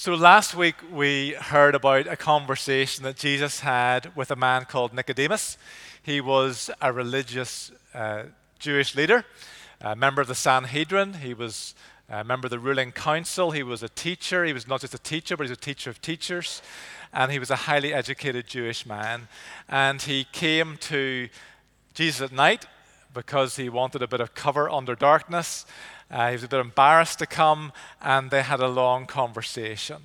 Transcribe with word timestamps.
So, 0.00 0.14
last 0.14 0.54
week 0.54 0.76
we 0.92 1.30
heard 1.32 1.74
about 1.74 2.06
a 2.06 2.14
conversation 2.14 3.02
that 3.02 3.16
Jesus 3.16 3.58
had 3.58 4.14
with 4.14 4.30
a 4.30 4.36
man 4.36 4.64
called 4.64 4.94
Nicodemus. 4.94 5.58
He 6.00 6.20
was 6.20 6.70
a 6.80 6.92
religious 6.92 7.72
uh, 7.92 8.26
Jewish 8.60 8.94
leader, 8.94 9.24
a 9.80 9.96
member 9.96 10.22
of 10.22 10.28
the 10.28 10.36
Sanhedrin. 10.36 11.14
He 11.14 11.34
was 11.34 11.74
a 12.08 12.22
member 12.22 12.46
of 12.46 12.52
the 12.52 12.60
ruling 12.60 12.92
council. 12.92 13.50
He 13.50 13.64
was 13.64 13.82
a 13.82 13.88
teacher. 13.88 14.44
He 14.44 14.52
was 14.52 14.68
not 14.68 14.82
just 14.82 14.94
a 14.94 15.00
teacher, 15.00 15.36
but 15.36 15.46
he 15.46 15.50
was 15.50 15.58
a 15.58 15.60
teacher 15.60 15.90
of 15.90 16.00
teachers. 16.00 16.62
And 17.12 17.32
he 17.32 17.40
was 17.40 17.50
a 17.50 17.56
highly 17.56 17.92
educated 17.92 18.46
Jewish 18.46 18.86
man. 18.86 19.26
And 19.68 20.00
he 20.00 20.28
came 20.30 20.76
to 20.82 21.28
Jesus 21.94 22.20
at 22.20 22.30
night 22.30 22.66
because 23.12 23.56
he 23.56 23.68
wanted 23.68 24.02
a 24.02 24.06
bit 24.06 24.20
of 24.20 24.32
cover 24.32 24.70
under 24.70 24.94
darkness. 24.94 25.66
Uh, 26.10 26.28
he 26.28 26.32
was 26.32 26.44
a 26.44 26.48
bit 26.48 26.60
embarrassed 26.60 27.18
to 27.18 27.26
come, 27.26 27.72
and 28.00 28.30
they 28.30 28.42
had 28.42 28.60
a 28.60 28.68
long 28.68 29.06
conversation. 29.06 30.04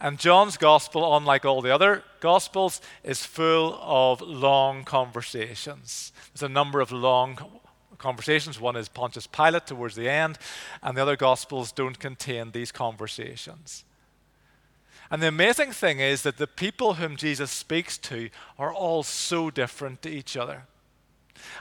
And 0.00 0.18
John's 0.18 0.56
gospel, 0.56 1.16
unlike 1.16 1.44
all 1.44 1.62
the 1.62 1.74
other 1.74 2.04
gospels, 2.20 2.80
is 3.02 3.24
full 3.24 3.78
of 3.80 4.20
long 4.20 4.84
conversations. 4.84 6.12
There's 6.32 6.48
a 6.48 6.52
number 6.52 6.80
of 6.80 6.92
long 6.92 7.38
conversations. 7.98 8.60
One 8.60 8.76
is 8.76 8.88
Pontius 8.88 9.26
Pilate 9.26 9.66
towards 9.66 9.96
the 9.96 10.08
end, 10.08 10.38
and 10.82 10.96
the 10.96 11.02
other 11.02 11.16
gospels 11.16 11.72
don't 11.72 11.98
contain 11.98 12.50
these 12.50 12.70
conversations. 12.70 13.84
And 15.10 15.22
the 15.22 15.28
amazing 15.28 15.72
thing 15.72 16.00
is 16.00 16.22
that 16.22 16.36
the 16.36 16.46
people 16.46 16.94
whom 16.94 17.16
Jesus 17.16 17.50
speaks 17.50 17.96
to 17.98 18.28
are 18.58 18.72
all 18.72 19.02
so 19.02 19.50
different 19.50 20.02
to 20.02 20.10
each 20.10 20.36
other. 20.36 20.64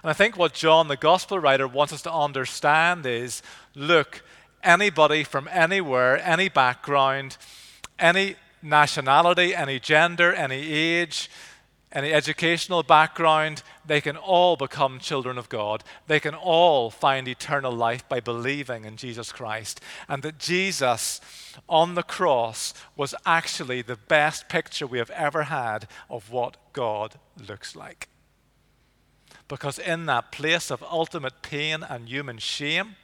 And 0.04 0.10
I 0.10 0.14
think 0.14 0.38
what 0.38 0.54
John, 0.54 0.88
the 0.88 0.98
gospel 0.98 1.40
writer, 1.40 1.68
wants 1.68 1.94
us 1.94 2.02
to 2.04 2.14
understand 2.14 3.06
is 3.06 3.42
look, 3.76 4.24
anybody 4.64 5.24
from 5.24 5.48
anywhere, 5.52 6.22
any 6.26 6.50
background, 6.50 7.38
any 8.00 8.36
nationality, 8.62 9.56
any 9.56 9.80
gender, 9.80 10.34
any 10.34 10.72
age, 10.72 11.30
any 11.96 12.12
educational 12.12 12.84
background, 12.84 13.64
they 13.86 14.02
can 14.02 14.18
all 14.18 14.58
become 14.58 15.00
children 15.00 15.38
of 15.38 15.48
God. 15.48 15.82
They 16.08 16.20
can 16.20 16.36
all 16.36 16.90
find 16.90 17.26
eternal 17.28 17.72
life 17.72 18.08
by 18.10 18.20
believing 18.20 18.84
in 18.84 18.98
Jesus 18.98 19.32
Christ. 19.32 19.80
And 20.10 20.22
that 20.24 20.38
Jesus 20.38 21.22
on 21.70 21.96
the 21.96 22.04
cross 22.04 22.74
was 22.98 23.16
actually 23.26 23.82
the 23.82 23.96
best 23.96 24.50
picture 24.50 24.86
we 24.86 24.98
have 24.98 25.12
ever 25.12 25.44
had 25.44 25.88
of 26.10 26.32
what 26.32 26.58
God 26.74 27.16
looks 27.48 27.78
like. 27.78 28.10
Because 29.48 29.78
in 29.78 30.08
that 30.08 30.32
place 30.32 30.72
of 30.72 30.84
ultimate 30.84 31.42
pain 31.42 31.84
and 31.84 32.10
human 32.10 32.38
shame, 32.40 32.96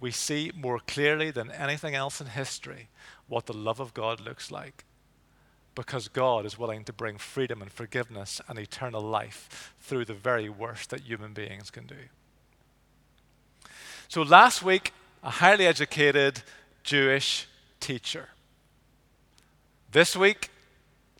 we 0.00 0.10
see 0.10 0.52
more 0.54 0.80
clearly 0.80 1.30
than 1.30 1.50
anything 1.50 1.94
else 1.94 2.20
in 2.20 2.26
history 2.28 2.88
what 3.28 3.46
the 3.46 3.52
love 3.52 3.80
of 3.80 3.94
God 3.94 4.20
looks 4.20 4.50
like. 4.50 4.84
Because 5.74 6.08
God 6.08 6.46
is 6.46 6.58
willing 6.58 6.84
to 6.84 6.92
bring 6.92 7.18
freedom 7.18 7.60
and 7.62 7.70
forgiveness 7.70 8.40
and 8.48 8.58
eternal 8.58 9.02
life 9.02 9.74
through 9.80 10.04
the 10.06 10.14
very 10.14 10.48
worst 10.48 10.90
that 10.90 11.02
human 11.02 11.32
beings 11.32 11.70
can 11.70 11.86
do. 11.86 11.96
So 14.08 14.22
last 14.22 14.62
week, 14.62 14.92
a 15.22 15.30
highly 15.30 15.66
educated 15.66 16.42
Jewish 16.82 17.46
teacher. 17.80 18.28
This 19.90 20.16
week, 20.16 20.50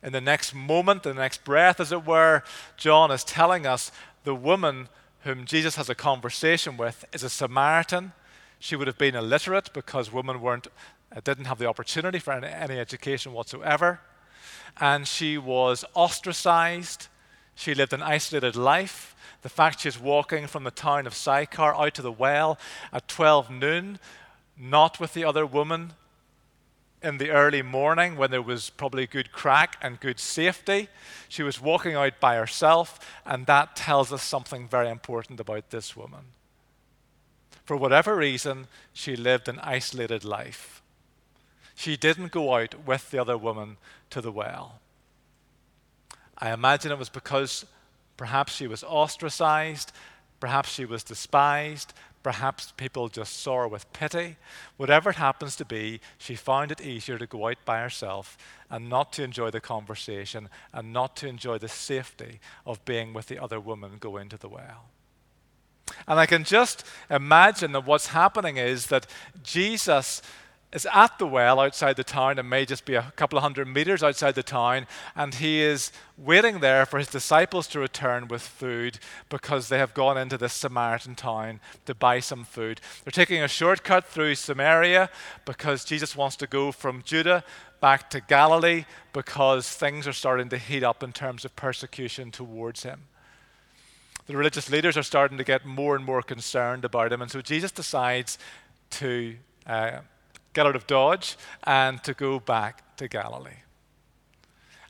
in 0.02 0.12
the 0.12 0.20
next 0.20 0.54
moment, 0.54 1.02
the 1.02 1.14
next 1.14 1.44
breath, 1.44 1.80
as 1.80 1.90
it 1.90 2.06
were, 2.06 2.44
John 2.76 3.10
is 3.10 3.24
telling 3.24 3.66
us 3.66 3.90
the 4.26 4.34
woman 4.34 4.88
whom 5.20 5.44
Jesus 5.44 5.76
has 5.76 5.88
a 5.88 5.94
conversation 5.94 6.76
with 6.76 7.04
is 7.12 7.22
a 7.22 7.30
Samaritan. 7.30 8.12
She 8.58 8.74
would 8.74 8.88
have 8.88 8.98
been 8.98 9.14
illiterate 9.14 9.70
because 9.72 10.12
women 10.12 10.40
weren't, 10.40 10.66
uh, 11.14 11.20
didn't 11.22 11.44
have 11.44 11.60
the 11.60 11.68
opportunity 11.68 12.18
for 12.18 12.32
any, 12.32 12.48
any 12.48 12.76
education 12.76 13.32
whatsoever. 13.32 14.00
And 14.80 15.06
she 15.06 15.38
was 15.38 15.84
ostracized. 15.94 17.06
She 17.54 17.72
lived 17.72 17.92
an 17.92 18.02
isolated 18.02 18.56
life. 18.56 19.14
The 19.42 19.48
fact 19.48 19.80
she's 19.80 19.98
walking 19.98 20.48
from 20.48 20.64
the 20.64 20.72
town 20.72 21.06
of 21.06 21.14
Sychar 21.14 21.76
out 21.76 21.94
to 21.94 22.02
the 22.02 22.10
well 22.10 22.58
at 22.92 23.06
12 23.06 23.48
noon, 23.48 24.00
not 24.58 24.98
with 24.98 25.14
the 25.14 25.24
other 25.24 25.46
woman 25.46 25.92
in 27.06 27.18
the 27.18 27.30
early 27.30 27.62
morning 27.62 28.16
when 28.16 28.32
there 28.32 28.42
was 28.42 28.70
probably 28.70 29.06
good 29.06 29.30
crack 29.30 29.76
and 29.80 30.00
good 30.00 30.18
safety. 30.18 30.88
She 31.28 31.44
was 31.44 31.60
walking 31.60 31.94
out 31.94 32.18
by 32.18 32.34
herself, 32.34 32.98
and 33.24 33.46
that 33.46 33.76
tells 33.76 34.12
us 34.12 34.22
something 34.22 34.66
very 34.68 34.90
important 34.90 35.38
about 35.38 35.70
this 35.70 35.96
woman. 35.96 36.32
For 37.64 37.76
whatever 37.76 38.16
reason, 38.16 38.66
she 38.92 39.14
lived 39.14 39.48
an 39.48 39.60
isolated 39.60 40.24
life. 40.24 40.82
She 41.76 41.96
didn't 41.96 42.32
go 42.32 42.54
out 42.54 42.86
with 42.86 43.10
the 43.10 43.20
other 43.20 43.38
woman 43.38 43.76
to 44.10 44.20
the 44.20 44.32
well. 44.32 44.80
I 46.38 46.52
imagine 46.52 46.90
it 46.90 46.98
was 46.98 47.08
because 47.08 47.64
perhaps 48.16 48.54
she 48.54 48.66
was 48.66 48.82
ostracized, 48.82 49.92
perhaps 50.40 50.72
she 50.72 50.84
was 50.84 51.04
despised, 51.04 51.92
Perhaps 52.26 52.72
people 52.76 53.08
just 53.08 53.40
saw 53.40 53.58
her 53.58 53.68
with 53.68 53.92
pity. 53.92 54.34
Whatever 54.78 55.10
it 55.10 55.16
happens 55.16 55.54
to 55.54 55.64
be, 55.64 56.00
she 56.18 56.34
found 56.34 56.72
it 56.72 56.80
easier 56.80 57.18
to 57.18 57.26
go 57.28 57.46
out 57.46 57.58
by 57.64 57.80
herself 57.80 58.36
and 58.68 58.88
not 58.88 59.12
to 59.12 59.22
enjoy 59.22 59.50
the 59.50 59.60
conversation 59.60 60.48
and 60.72 60.92
not 60.92 61.14
to 61.18 61.28
enjoy 61.28 61.58
the 61.58 61.68
safety 61.68 62.40
of 62.66 62.84
being 62.84 63.12
with 63.12 63.28
the 63.28 63.40
other 63.40 63.60
woman 63.60 63.98
going 64.00 64.28
to 64.28 64.36
the 64.36 64.48
well. 64.48 64.86
And 66.08 66.18
I 66.18 66.26
can 66.26 66.42
just 66.42 66.84
imagine 67.08 67.70
that 67.70 67.86
what's 67.86 68.08
happening 68.08 68.56
is 68.56 68.88
that 68.88 69.06
Jesus 69.44 70.20
is 70.72 70.86
at 70.92 71.18
the 71.18 71.26
well 71.26 71.60
outside 71.60 71.96
the 71.96 72.04
town 72.04 72.38
and 72.38 72.50
may 72.50 72.66
just 72.66 72.84
be 72.84 72.94
a 72.94 73.12
couple 73.16 73.38
of 73.38 73.42
hundred 73.42 73.68
meters 73.68 74.02
outside 74.02 74.34
the 74.34 74.42
town, 74.42 74.86
and 75.14 75.36
he 75.36 75.60
is 75.60 75.92
waiting 76.18 76.60
there 76.60 76.84
for 76.84 76.98
his 76.98 77.08
disciples 77.08 77.68
to 77.68 77.78
return 77.78 78.26
with 78.28 78.42
food 78.42 78.98
because 79.28 79.68
they 79.68 79.78
have 79.78 79.94
gone 79.94 80.18
into 80.18 80.36
this 80.36 80.52
Samaritan 80.52 81.14
town 81.14 81.60
to 81.86 81.94
buy 81.94 82.20
some 82.20 82.44
food. 82.44 82.80
They're 83.04 83.12
taking 83.12 83.42
a 83.42 83.48
shortcut 83.48 84.06
through 84.06 84.34
Samaria 84.34 85.08
because 85.44 85.84
Jesus 85.84 86.16
wants 86.16 86.36
to 86.36 86.46
go 86.46 86.72
from 86.72 87.02
Judah 87.02 87.44
back 87.80 88.10
to 88.10 88.20
Galilee 88.20 88.86
because 89.12 89.68
things 89.68 90.08
are 90.08 90.12
starting 90.12 90.48
to 90.48 90.58
heat 90.58 90.82
up 90.82 91.02
in 91.02 91.12
terms 91.12 91.44
of 91.44 91.54
persecution 91.54 92.30
towards 92.30 92.82
him. 92.82 93.02
The 94.26 94.36
religious 94.36 94.68
leaders 94.68 94.96
are 94.96 95.04
starting 95.04 95.38
to 95.38 95.44
get 95.44 95.64
more 95.64 95.94
and 95.94 96.04
more 96.04 96.22
concerned 96.22 96.84
about 96.84 97.12
him, 97.12 97.22
and 97.22 97.30
so 97.30 97.40
Jesus 97.40 97.70
decides 97.70 98.36
to. 98.90 99.36
Uh, 99.64 100.00
get 100.56 100.66
out 100.66 100.74
of 100.74 100.86
Dodge 100.86 101.36
and 101.64 102.02
to 102.02 102.14
go 102.14 102.40
back 102.40 102.96
to 102.96 103.06
Galilee. 103.08 103.60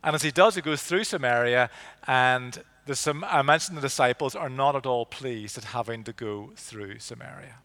And 0.04 0.14
as 0.14 0.22
he 0.22 0.30
does, 0.30 0.54
he 0.54 0.62
goes 0.62 0.82
through 0.84 1.02
Samaria, 1.02 1.68
and 2.06 2.62
the, 2.86 3.24
I 3.26 3.42
mentioned 3.42 3.76
the 3.76 3.82
disciples 3.82 4.36
are 4.36 4.48
not 4.48 4.76
at 4.76 4.86
all 4.86 5.04
pleased 5.04 5.58
at 5.58 5.64
having 5.64 6.04
to 6.04 6.12
go 6.12 6.52
through 6.54 7.00
Samaria. 7.00 7.56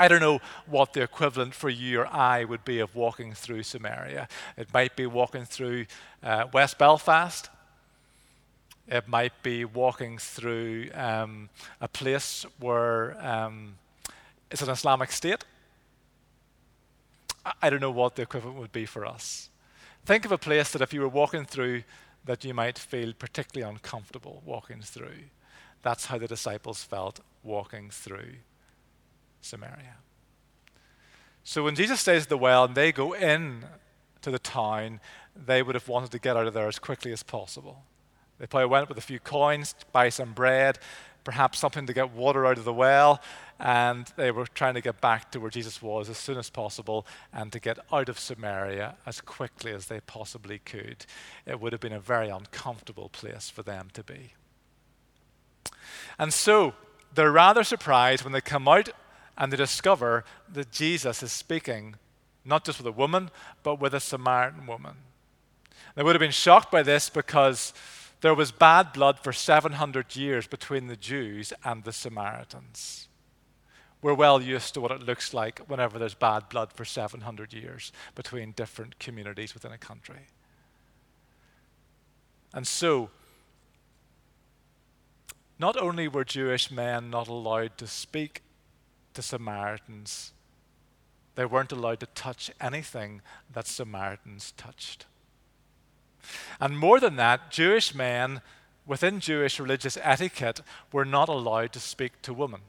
I 0.00 0.08
don't 0.08 0.20
know 0.20 0.40
what 0.66 0.92
the 0.92 1.02
equivalent 1.02 1.54
for 1.54 1.68
you 1.68 2.00
or 2.00 2.08
I 2.08 2.44
would 2.44 2.64
be 2.64 2.80
of 2.80 2.96
walking 2.96 3.34
through 3.34 3.62
Samaria. 3.62 4.26
It 4.56 4.74
might 4.74 4.96
be 4.96 5.06
walking 5.06 5.44
through 5.44 5.86
uh, 6.24 6.46
West 6.52 6.78
Belfast. 6.78 7.50
It 8.88 9.06
might 9.06 9.34
be 9.44 9.64
walking 9.64 10.18
through 10.18 10.88
um, 10.94 11.50
a 11.80 11.86
place 11.86 12.46
where 12.58 13.14
um, 13.24 13.76
it's 14.50 14.62
an 14.62 14.70
Islamic 14.70 15.12
state. 15.12 15.44
I 17.62 17.70
don't 17.70 17.80
know 17.80 17.90
what 17.90 18.16
the 18.16 18.22
equivalent 18.22 18.58
would 18.58 18.72
be 18.72 18.86
for 18.86 19.06
us. 19.06 19.50
Think 20.04 20.24
of 20.24 20.32
a 20.32 20.38
place 20.38 20.70
that 20.72 20.82
if 20.82 20.92
you 20.92 21.00
were 21.00 21.08
walking 21.08 21.44
through, 21.44 21.82
that 22.24 22.44
you 22.44 22.54
might 22.54 22.78
feel 22.78 23.12
particularly 23.12 23.70
uncomfortable 23.70 24.42
walking 24.44 24.80
through. 24.82 25.24
That's 25.82 26.06
how 26.06 26.18
the 26.18 26.28
disciples 26.28 26.82
felt 26.82 27.20
walking 27.42 27.90
through 27.90 28.34
Samaria. 29.40 29.96
So 31.44 31.64
when 31.64 31.74
Jesus 31.74 32.00
stays 32.00 32.24
at 32.24 32.28
the 32.28 32.38
well 32.38 32.64
and 32.64 32.74
they 32.74 32.92
go 32.92 33.14
in 33.14 33.64
to 34.22 34.30
the 34.30 34.38
town, 34.38 35.00
they 35.34 35.62
would 35.62 35.74
have 35.74 35.88
wanted 35.88 36.10
to 36.10 36.18
get 36.18 36.36
out 36.36 36.46
of 36.46 36.54
there 36.54 36.68
as 36.68 36.78
quickly 36.78 37.12
as 37.12 37.22
possible. 37.22 37.82
They 38.38 38.46
probably 38.46 38.68
went 38.68 38.88
with 38.88 38.98
a 38.98 39.02
few 39.02 39.18
coins 39.18 39.74
to 39.74 39.86
buy 39.92 40.08
some 40.08 40.32
bread, 40.32 40.78
perhaps 41.24 41.58
something 41.58 41.86
to 41.86 41.92
get 41.92 42.12
water 42.12 42.46
out 42.46 42.58
of 42.58 42.64
the 42.64 42.72
well, 42.72 43.20
and 43.58 44.06
they 44.16 44.30
were 44.30 44.46
trying 44.46 44.74
to 44.74 44.80
get 44.80 45.00
back 45.00 45.30
to 45.30 45.40
where 45.40 45.50
Jesus 45.50 45.82
was 45.82 46.08
as 46.08 46.16
soon 46.16 46.38
as 46.38 46.48
possible 46.48 47.06
and 47.32 47.52
to 47.52 47.60
get 47.60 47.78
out 47.92 48.08
of 48.08 48.18
Samaria 48.18 48.96
as 49.04 49.20
quickly 49.20 49.72
as 49.72 49.86
they 49.86 50.00
possibly 50.00 50.58
could. 50.58 51.04
It 51.46 51.60
would 51.60 51.72
have 51.72 51.80
been 51.80 51.92
a 51.92 52.00
very 52.00 52.30
uncomfortable 52.30 53.10
place 53.10 53.50
for 53.50 53.62
them 53.62 53.88
to 53.92 54.02
be. 54.02 54.32
And 56.18 56.32
so 56.32 56.74
they're 57.14 57.32
rather 57.32 57.64
surprised 57.64 58.24
when 58.24 58.32
they 58.32 58.40
come 58.40 58.66
out 58.66 58.88
and 59.36 59.52
they 59.52 59.56
discover 59.56 60.24
that 60.52 60.70
Jesus 60.70 61.22
is 61.22 61.32
speaking 61.32 61.96
not 62.44 62.64
just 62.64 62.78
with 62.78 62.86
a 62.86 62.92
woman, 62.92 63.30
but 63.62 63.80
with 63.80 63.94
a 63.94 64.00
Samaritan 64.00 64.66
woman. 64.66 64.96
They 65.94 66.02
would 66.02 66.14
have 66.14 66.20
been 66.20 66.30
shocked 66.30 66.70
by 66.70 66.82
this 66.82 67.10
because 67.10 67.72
there 68.20 68.34
was 68.34 68.52
bad 68.52 68.92
blood 68.92 69.18
for 69.18 69.32
700 69.32 70.14
years 70.14 70.46
between 70.46 70.88
the 70.88 70.96
Jews 70.96 71.52
and 71.64 71.84
the 71.84 71.92
Samaritans. 71.92 73.08
We're 74.02 74.14
well 74.14 74.40
used 74.40 74.74
to 74.74 74.80
what 74.80 74.92
it 74.92 75.02
looks 75.02 75.34
like 75.34 75.60
whenever 75.66 75.98
there's 75.98 76.14
bad 76.14 76.48
blood 76.48 76.72
for 76.72 76.84
700 76.84 77.52
years 77.52 77.92
between 78.14 78.52
different 78.52 78.98
communities 78.98 79.54
within 79.54 79.72
a 79.72 79.78
country. 79.78 80.28
And 82.52 82.66
so, 82.66 83.10
not 85.58 85.76
only 85.76 86.08
were 86.08 86.24
Jewish 86.24 86.70
men 86.70 87.10
not 87.10 87.28
allowed 87.28 87.76
to 87.78 87.86
speak 87.86 88.42
to 89.14 89.22
Samaritans, 89.22 90.32
they 91.34 91.44
weren't 91.44 91.72
allowed 91.72 92.00
to 92.00 92.06
touch 92.06 92.50
anything 92.60 93.20
that 93.52 93.66
Samaritans 93.66 94.52
touched. 94.56 95.06
And 96.60 96.78
more 96.78 97.00
than 97.00 97.16
that, 97.16 97.50
Jewish 97.50 97.94
men 97.94 98.40
within 98.86 99.20
Jewish 99.20 99.60
religious 99.60 99.98
etiquette 100.02 100.60
were 100.92 101.04
not 101.04 101.28
allowed 101.28 101.72
to 101.72 101.80
speak 101.80 102.20
to 102.22 102.34
women. 102.34 102.60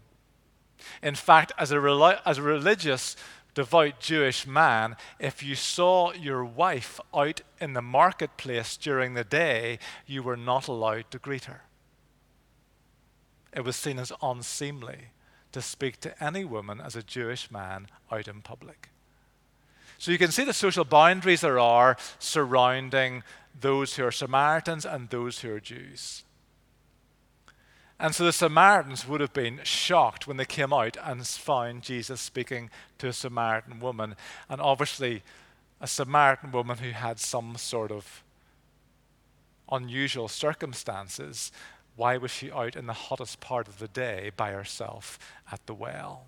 In 1.02 1.16
fact, 1.16 1.52
as 1.58 1.72
a, 1.72 2.22
as 2.26 2.38
a 2.38 2.42
religious, 2.42 3.16
devout 3.54 4.00
Jewish 4.00 4.48
man, 4.48 4.96
if 5.20 5.44
you 5.44 5.56
saw 5.56 6.14
your 6.14 6.44
wife 6.44 7.00
out 7.14 7.42
in 7.60 7.74
the 7.74 7.82
marketplace 7.82 8.78
during 8.78 9.14
the 9.14 9.24
day, 9.24 9.80
you 10.06 10.24
were 10.24 10.38
not 10.38 10.68
allowed 10.68 11.12
to 11.12 11.20
greet 11.20 11.46
her. 11.46 11.64
It 13.54 13.64
was 13.64 13.76
seen 13.76 14.00
as 14.00 14.14
unseemly 14.22 15.10
to 15.52 15.62
speak 15.62 16.00
to 16.02 16.24
any 16.24 16.46
woman 16.46 16.80
as 16.80 16.96
a 16.96 17.04
Jewish 17.04 17.52
man 17.52 17.88
out 18.12 18.28
in 18.28 18.42
public. 18.42 18.90
So 19.98 20.12
you 20.12 20.18
can 20.18 20.32
see 20.32 20.46
the 20.46 20.54
social 20.54 20.86
boundaries 20.86 21.42
there 21.42 21.60
are 21.60 21.98
surrounding 22.18 23.24
those 23.60 23.96
who 23.96 24.06
are 24.06 24.12
Samaritans 24.12 24.86
and 24.86 25.10
those 25.10 25.40
who 25.40 25.54
are 25.54 25.60
Jews. 25.60 26.24
And 28.00 28.16
so 28.16 28.26
the 28.26 28.34
Samaritans 28.34 29.08
would 29.08 29.22
have 29.22 29.34
been 29.34 29.60
shocked 29.64 30.28
when 30.28 30.38
they 30.38 30.46
came 30.46 30.74
out 30.74 30.98
and 31.04 31.26
found 31.28 31.84
Jesus 31.84 32.20
speaking 32.20 32.72
to 32.98 33.08
a 33.08 33.14
Samaritan 33.14 33.80
woman. 33.80 34.16
And 34.50 34.60
obviously, 34.60 35.22
a 35.80 35.88
Samaritan 35.88 36.52
woman 36.52 36.80
who 36.80 36.92
had 36.92 37.20
some 37.20 37.58
sort 37.58 37.92
of 37.92 38.24
unusual 39.72 40.28
circumstances. 40.28 41.52
Why 41.96 42.18
was 42.18 42.32
she 42.32 42.52
out 42.52 42.76
in 42.76 42.88
the 42.88 42.94
hottest 42.94 43.40
part 43.40 43.68
of 43.68 43.80
the 43.80 43.88
day 43.88 44.32
by 44.36 44.52
herself 44.52 45.20
at 45.52 45.66
the 45.68 45.74
well? 45.74 46.26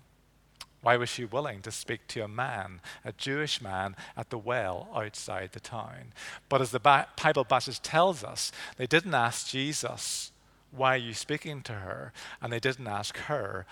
Why 0.84 0.98
was 0.98 1.08
she 1.08 1.24
willing 1.24 1.62
to 1.62 1.70
speak 1.70 2.06
to 2.08 2.22
a 2.22 2.28
man, 2.28 2.82
a 3.06 3.12
Jewish 3.12 3.62
man, 3.62 3.96
at 4.18 4.28
the 4.28 4.36
well 4.36 4.88
outside 4.94 5.52
the 5.52 5.60
town? 5.60 6.12
But 6.50 6.60
as 6.60 6.72
the 6.72 6.78
Bible 6.78 7.46
passage 7.46 7.80
tells 7.80 8.22
us, 8.22 8.52
they 8.76 8.86
didn't 8.86 9.14
ask 9.14 9.48
Jesus, 9.48 10.30
Why 10.72 10.96
are 10.96 10.98
you 10.98 11.14
speaking 11.14 11.62
to 11.62 11.72
her? 11.72 12.12
And 12.42 12.52
they 12.52 12.60
didn't 12.60 12.86
ask 12.86 13.16
her, 13.16 13.64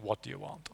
What 0.00 0.22
do 0.22 0.30
you 0.30 0.38
want? 0.38 0.70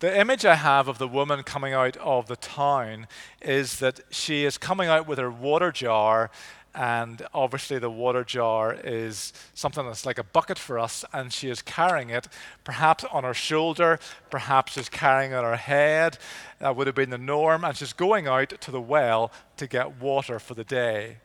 The 0.00 0.18
image 0.18 0.44
I 0.44 0.56
have 0.56 0.88
of 0.88 0.98
the 0.98 1.06
woman 1.06 1.44
coming 1.44 1.74
out 1.74 1.96
of 1.98 2.26
the 2.26 2.34
town 2.34 3.06
is 3.40 3.78
that 3.78 4.00
she 4.10 4.44
is 4.44 4.58
coming 4.58 4.88
out 4.88 5.06
with 5.06 5.18
her 5.20 5.30
water 5.30 5.70
jar 5.70 6.28
and 6.74 7.26
obviously 7.34 7.78
the 7.78 7.90
water 7.90 8.24
jar 8.24 8.74
is 8.82 9.32
something 9.52 9.84
that's 9.84 10.06
like 10.06 10.18
a 10.18 10.24
bucket 10.24 10.58
for 10.58 10.78
us 10.78 11.04
and 11.12 11.32
she 11.32 11.50
is 11.50 11.60
carrying 11.60 12.08
it 12.08 12.28
perhaps 12.64 13.04
on 13.12 13.24
her 13.24 13.34
shoulder 13.34 13.98
perhaps 14.30 14.72
she's 14.72 14.88
carrying 14.88 15.32
it 15.32 15.36
on 15.36 15.44
her 15.44 15.56
head. 15.56 16.18
That 16.60 16.74
would 16.76 16.86
have 16.86 16.96
been 16.96 17.10
the 17.10 17.18
norm 17.18 17.64
and 17.64 17.76
she's 17.76 17.92
going 17.92 18.26
out 18.26 18.60
to 18.60 18.70
the 18.70 18.80
well 18.80 19.30
to 19.58 19.66
get 19.66 20.00
water 20.00 20.38
for 20.38 20.54
the 20.54 20.64
day. 20.64 21.18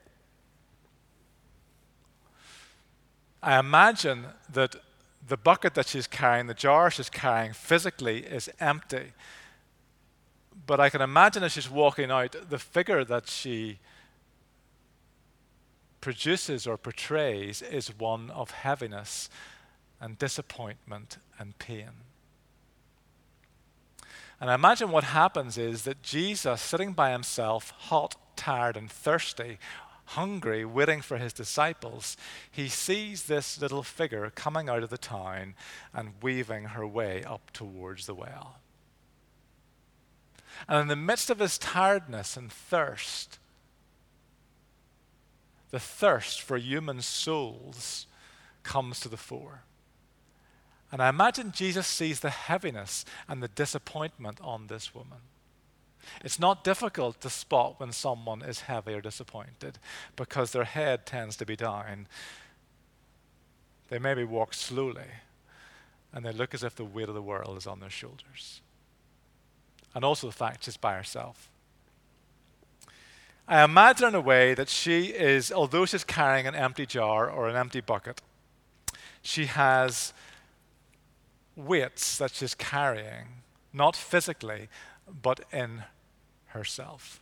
I 3.41 3.59
imagine 3.59 4.25
that 4.51 4.75
the 5.25 5.37
bucket 5.37 5.73
that 5.75 5.87
she's 5.87 6.07
carrying 6.07 6.47
the 6.47 6.53
jar 6.53 6.91
she's 6.91 7.09
carrying 7.09 7.53
physically 7.53 8.19
is 8.25 8.49
empty. 8.59 9.13
But 10.65 10.81
i 10.81 10.89
can 10.89 11.01
imagine 11.01 11.43
as 11.43 11.53
she's 11.53 11.69
walking 11.69 12.11
out 12.11 12.35
the 12.49 12.59
figure 12.59 13.05
that 13.05 13.29
she 13.29 13.79
produces 16.07 16.65
or 16.65 16.77
portrays 16.77 17.61
is 17.61 17.99
one 17.99 18.29
of 18.29 18.51
heaviness 18.51 19.29
and 19.99 20.17
disappointment 20.17 21.17
and 21.37 21.59
pain. 21.59 21.89
And 24.39 24.49
I 24.49 24.53
imagine 24.53 24.89
what 24.89 25.03
happens 25.03 25.57
is 25.57 25.83
that 25.83 26.03
Jesus, 26.03 26.61
sitting 26.61 26.93
by 26.93 27.11
himself, 27.11 27.71
hot, 27.71 28.15
tired, 28.37 28.77
and 28.77 28.89
thirsty, 28.89 29.57
hungry, 30.05 30.63
waiting 30.63 31.01
for 31.01 31.17
his 31.17 31.33
disciples, 31.33 32.15
he 32.49 32.69
sees 32.69 33.23
this 33.23 33.59
little 33.59 33.83
figure 33.83 34.31
coming 34.33 34.69
out 34.69 34.83
of 34.83 34.89
the 34.89 34.97
town 34.97 35.55
and 35.93 36.13
weaving 36.21 36.67
her 36.67 36.87
way 36.87 37.21
up 37.25 37.51
towards 37.51 38.05
the 38.05 38.15
well. 38.15 38.59
And 40.69 40.83
in 40.83 40.87
the 40.87 40.95
midst 40.95 41.29
of 41.29 41.39
his 41.39 41.57
tiredness 41.57 42.37
and 42.37 42.49
thirst, 42.49 43.39
the 45.71 45.79
thirst 45.79 46.41
for 46.41 46.57
human 46.57 47.01
souls 47.01 48.07
comes 48.63 48.99
to 49.01 49.09
the 49.09 49.17
fore. 49.17 49.63
And 50.91 51.01
I 51.01 51.09
imagine 51.09 51.51
Jesus 51.51 51.87
sees 51.87 52.21
the 52.21 52.29
heaviness 52.29 53.03
and 53.27 53.43
the 53.43 53.49
disappointment 53.49 54.39
on 54.41 54.67
this 54.67 54.95
woman. 54.95 55.19
It's 56.23 56.39
not 56.39 56.63
difficult 56.63 57.19
to 57.21 57.29
spot 57.29 57.79
when 57.79 57.91
someone 57.91 58.41
is 58.41 58.61
heavy 58.61 58.93
or 58.93 59.01
disappointed 59.01 59.79
because 60.15 60.51
their 60.51 60.63
head 60.63 61.05
tends 61.05 61.35
to 61.37 61.45
be 61.45 61.57
down. 61.57 62.07
They 63.89 63.99
maybe 63.99 64.23
walk 64.23 64.53
slowly 64.53 65.07
and 66.13 66.25
they 66.25 66.31
look 66.31 66.53
as 66.53 66.63
if 66.63 66.75
the 66.75 66.85
weight 66.85 67.09
of 67.09 67.15
the 67.15 67.21
world 67.21 67.57
is 67.57 67.67
on 67.67 67.81
their 67.81 67.89
shoulders. 67.89 68.61
And 69.93 70.05
also 70.05 70.27
the 70.27 70.33
fact 70.33 70.63
she's 70.63 70.77
by 70.77 70.95
herself. 70.95 71.49
I 73.47 73.63
imagine 73.63 74.09
in 74.09 74.15
a 74.15 74.21
way 74.21 74.53
that 74.55 74.67
she 74.67 75.05
is, 75.05 75.51
although 75.51 75.85
she's 75.85 76.03
carrying 76.03 76.47
an 76.47 76.55
empty 76.55 76.85
jar 76.85 77.29
or 77.29 77.47
an 77.47 77.55
empty 77.55 77.79
bucket, 77.79 78.21
she 79.21 79.45
has 79.45 80.13
weights 81.55 82.17
that 82.17 82.33
she's 82.33 82.53
carrying, 82.53 83.41
not 83.71 83.95
physically, 83.95 84.67
but 85.21 85.39
in 85.53 85.83
herself. 86.47 87.21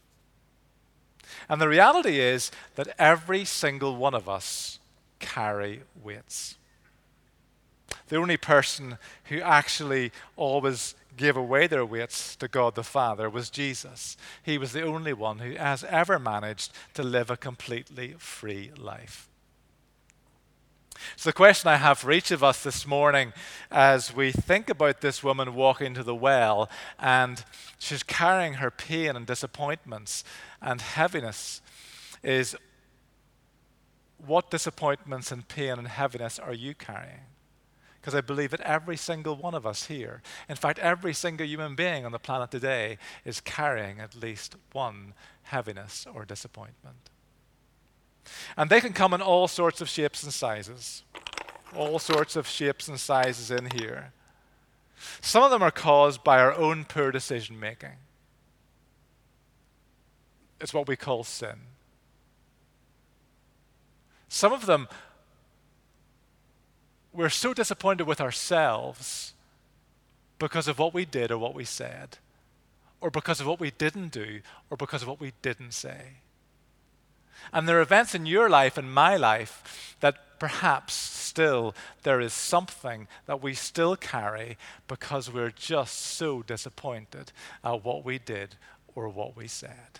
And 1.47 1.61
the 1.61 1.67
reality 1.67 2.19
is 2.19 2.51
that 2.75 2.95
every 2.97 3.45
single 3.45 3.95
one 3.95 4.15
of 4.15 4.27
us 4.27 4.79
carry 5.19 5.81
weights. 6.03 6.57
The 8.07 8.17
only 8.17 8.37
person 8.37 8.97
who 9.25 9.41
actually 9.41 10.11
always 10.35 10.95
gave 11.17 11.37
away 11.37 11.67
their 11.67 11.85
weights 11.85 12.35
to 12.35 12.47
God 12.47 12.75
the 12.75 12.83
Father 12.83 13.29
was 13.29 13.49
Jesus. 13.49 14.17
He 14.43 14.57
was 14.57 14.73
the 14.73 14.83
only 14.83 15.13
one 15.13 15.39
who 15.39 15.55
has 15.55 15.83
ever 15.85 16.19
managed 16.19 16.71
to 16.93 17.03
live 17.03 17.29
a 17.29 17.37
completely 17.37 18.15
free 18.17 18.71
life. 18.77 19.29
So, 21.15 21.29
the 21.29 21.33
question 21.33 21.69
I 21.69 21.75
have 21.75 21.99
for 21.99 22.11
each 22.11 22.31
of 22.31 22.43
us 22.43 22.63
this 22.63 22.87
morning 22.87 23.33
as 23.69 24.15
we 24.15 24.31
think 24.31 24.69
about 24.69 25.01
this 25.01 25.23
woman 25.23 25.53
walking 25.53 25.93
to 25.93 26.03
the 26.03 26.15
well 26.15 26.69
and 26.99 27.43
she's 27.77 28.03
carrying 28.03 28.55
her 28.55 28.71
pain 28.71 29.15
and 29.15 29.25
disappointments 29.25 30.23
and 30.61 30.81
heaviness 30.81 31.61
is 32.23 32.55
what 34.25 34.49
disappointments 34.49 35.31
and 35.31 35.47
pain 35.47 35.77
and 35.77 35.87
heaviness 35.87 36.39
are 36.39 36.53
you 36.53 36.73
carrying? 36.73 37.34
Because 38.05 38.13
I 38.13 38.21
believe 38.21 38.51
that 38.51 38.61
every 38.61 38.97
single 38.97 39.35
one 39.35 39.55
of 39.55 39.65
us 39.65 39.87
here, 39.87 40.21
in 40.47 40.55
fact, 40.55 40.77
every 40.77 41.11
single 41.11 41.47
human 41.47 41.73
being 41.73 42.05
on 42.05 42.11
the 42.11 42.19
planet 42.19 42.51
today, 42.51 42.99
is 43.25 43.41
carrying 43.41 43.99
at 43.99 44.13
least 44.13 44.57
one 44.73 45.15
heaviness 45.41 46.05
or 46.13 46.23
disappointment. 46.23 47.09
And 48.55 48.69
they 48.69 48.79
can 48.79 48.93
come 48.93 49.15
in 49.15 49.23
all 49.23 49.47
sorts 49.47 49.81
of 49.81 49.89
shapes 49.89 50.21
and 50.21 50.31
sizes. 50.31 51.01
All 51.75 51.97
sorts 51.97 52.35
of 52.35 52.47
shapes 52.47 52.87
and 52.87 52.99
sizes 52.99 53.49
in 53.49 53.71
here. 53.71 54.13
Some 55.19 55.41
of 55.41 55.49
them 55.49 55.63
are 55.63 55.71
caused 55.71 56.23
by 56.23 56.37
our 56.37 56.53
own 56.53 56.85
poor 56.85 57.11
decision 57.11 57.59
making. 57.59 57.97
It's 60.61 60.75
what 60.75 60.87
we 60.87 60.95
call 60.95 61.23
sin. 61.23 61.55
Some 64.29 64.53
of 64.53 64.67
them 64.67 64.89
we're 67.15 67.29
so 67.29 67.53
disappointed 67.53 68.05
with 68.05 68.21
ourselves 68.21 69.33
because 70.37 70.67
of 70.67 70.79
what 70.79 70.93
we 70.93 71.05
did 71.05 71.31
or 71.31 71.37
what 71.37 71.55
we 71.55 71.63
said, 71.63 72.17
or 72.99 73.09
because 73.09 73.39
of 73.39 73.47
what 73.47 73.59
we 73.59 73.71
didn't 73.71 74.11
do, 74.11 74.41
or 74.69 74.77
because 74.77 75.01
of 75.01 75.07
what 75.07 75.21
we 75.21 75.33
didn't 75.41 75.73
say. 75.73 76.17
And 77.53 77.67
there 77.67 77.77
are 77.77 77.81
events 77.81 78.15
in 78.15 78.25
your 78.25 78.49
life 78.49 78.77
and 78.77 78.93
my 78.93 79.15
life 79.15 79.95
that 79.99 80.39
perhaps 80.39 80.93
still 80.93 81.73
there 82.03 82.19
is 82.19 82.33
something 82.33 83.07
that 83.25 83.41
we 83.41 83.53
still 83.53 83.95
carry 83.95 84.57
because 84.87 85.31
we're 85.31 85.51
just 85.51 85.97
so 85.97 86.41
disappointed 86.41 87.31
at 87.63 87.83
what 87.83 88.03
we 88.03 88.17
did 88.17 88.55
or 88.95 89.07
what 89.07 89.37
we 89.37 89.47
said. 89.47 89.99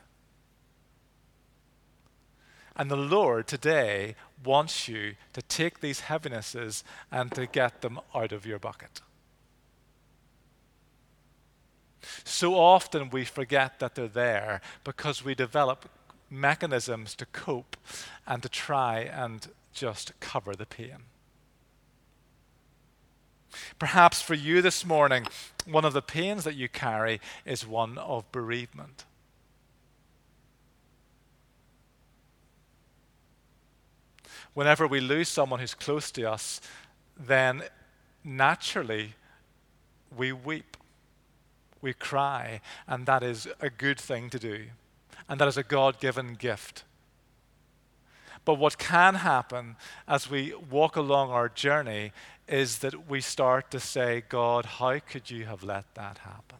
And 2.75 2.91
the 2.91 2.98
Lord 2.98 3.48
today 3.48 4.15
wants 4.44 4.88
you 4.88 5.15
to 5.34 5.41
take 5.41 5.79
these 5.79 6.01
heavinesses 6.01 6.84
and 7.12 7.32
to 7.34 7.46
get 7.46 7.82
them 7.82 8.00
out 8.13 8.32
of 8.32 8.46
your 8.46 8.60
bucket. 8.60 9.01
So 12.24 12.55
often 12.55 13.10
we 13.10 13.25
forget 13.25 13.79
that 13.79 13.96
they're 13.96 14.08
there 14.08 14.62
because 14.84 15.24
we 15.24 15.36
develop 15.36 15.89
mechanisms 16.29 17.15
to 17.15 17.25
cope 17.27 17.77
and 18.27 18.44
to 18.44 18.50
try 18.50 19.00
and 19.00 19.48
just 19.74 20.20
cover 20.20 20.53
the 20.53 20.65
pain. 20.65 20.98
Perhaps 23.79 24.22
for 24.22 24.34
you 24.34 24.62
this 24.62 24.86
morning, 24.86 25.25
one 25.65 25.86
of 25.86 25.94
the 25.94 26.01
pains 26.01 26.44
that 26.44 26.55
you 26.55 26.67
carry 26.67 27.22
is 27.46 27.65
one 27.65 27.98
of 27.98 28.29
bereavement. 28.32 29.05
Whenever 34.55 34.88
we 34.88 35.00
lose 35.00 35.29
someone 35.29 35.59
who's 35.59 35.75
close 35.75 36.09
to 36.12 36.24
us, 36.24 36.62
then 37.19 37.62
naturally 38.24 39.13
we 40.17 40.31
weep, 40.31 40.77
we 41.81 41.93
cry, 41.93 42.62
and 42.88 43.05
that 43.05 43.21
is 43.21 43.47
a 43.59 43.69
good 43.69 44.00
thing 44.00 44.29
to 44.29 44.39
do. 44.39 44.63
And 45.27 45.39
that 45.41 45.47
is 45.47 45.57
a 45.57 45.63
God 45.63 46.00
given 46.00 46.35
gift. 46.35 46.83
But 48.45 48.55
what 48.55 48.77
can 48.77 49.15
happen 49.15 49.75
as 50.07 50.29
we 50.29 50.53
walk 50.53 50.95
along 50.95 51.31
our 51.31 51.50
journey 51.50 52.13
is 52.47 52.79
that 52.79 53.09
we 53.09 53.19
start 53.19 53.71
to 53.71 53.79
say, 53.79 54.24
God, 54.29 54.65
how 54.65 55.00
could 55.00 55.29
you 55.29 55.45
have 55.45 55.63
let 55.63 55.95
that 55.95 56.19
happen? 56.19 56.59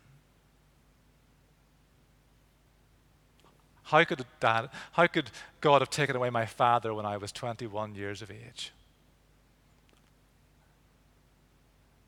How 3.96 4.04
could, 4.04 4.26
dad, 4.42 4.72
how 4.92 5.08
could 5.08 5.32
God 5.62 5.82
have 5.82 5.90
taken 5.90 6.18
away 6.18 6.30
my 6.30 6.46
father 6.46 6.94
when 6.94 7.06
I 7.06 7.16
was 7.16 7.32
21 7.32 7.96
years 7.96 8.22
of 8.22 8.30
age? 8.30 8.74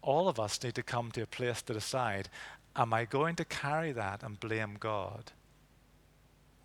All 0.02 0.28
of 0.28 0.38
us 0.38 0.62
need 0.62 0.76
to 0.76 0.84
come 0.84 1.12
to 1.12 1.22
a 1.22 1.26
place 1.26 1.62
to 1.62 1.74
decide 1.74 2.28
am 2.76 2.94
I 2.94 3.06
going 3.06 3.38
to 3.38 3.46
carry 3.46 3.94
that 3.94 4.22
and 4.22 4.38
blame 4.38 4.76
God? 4.78 5.32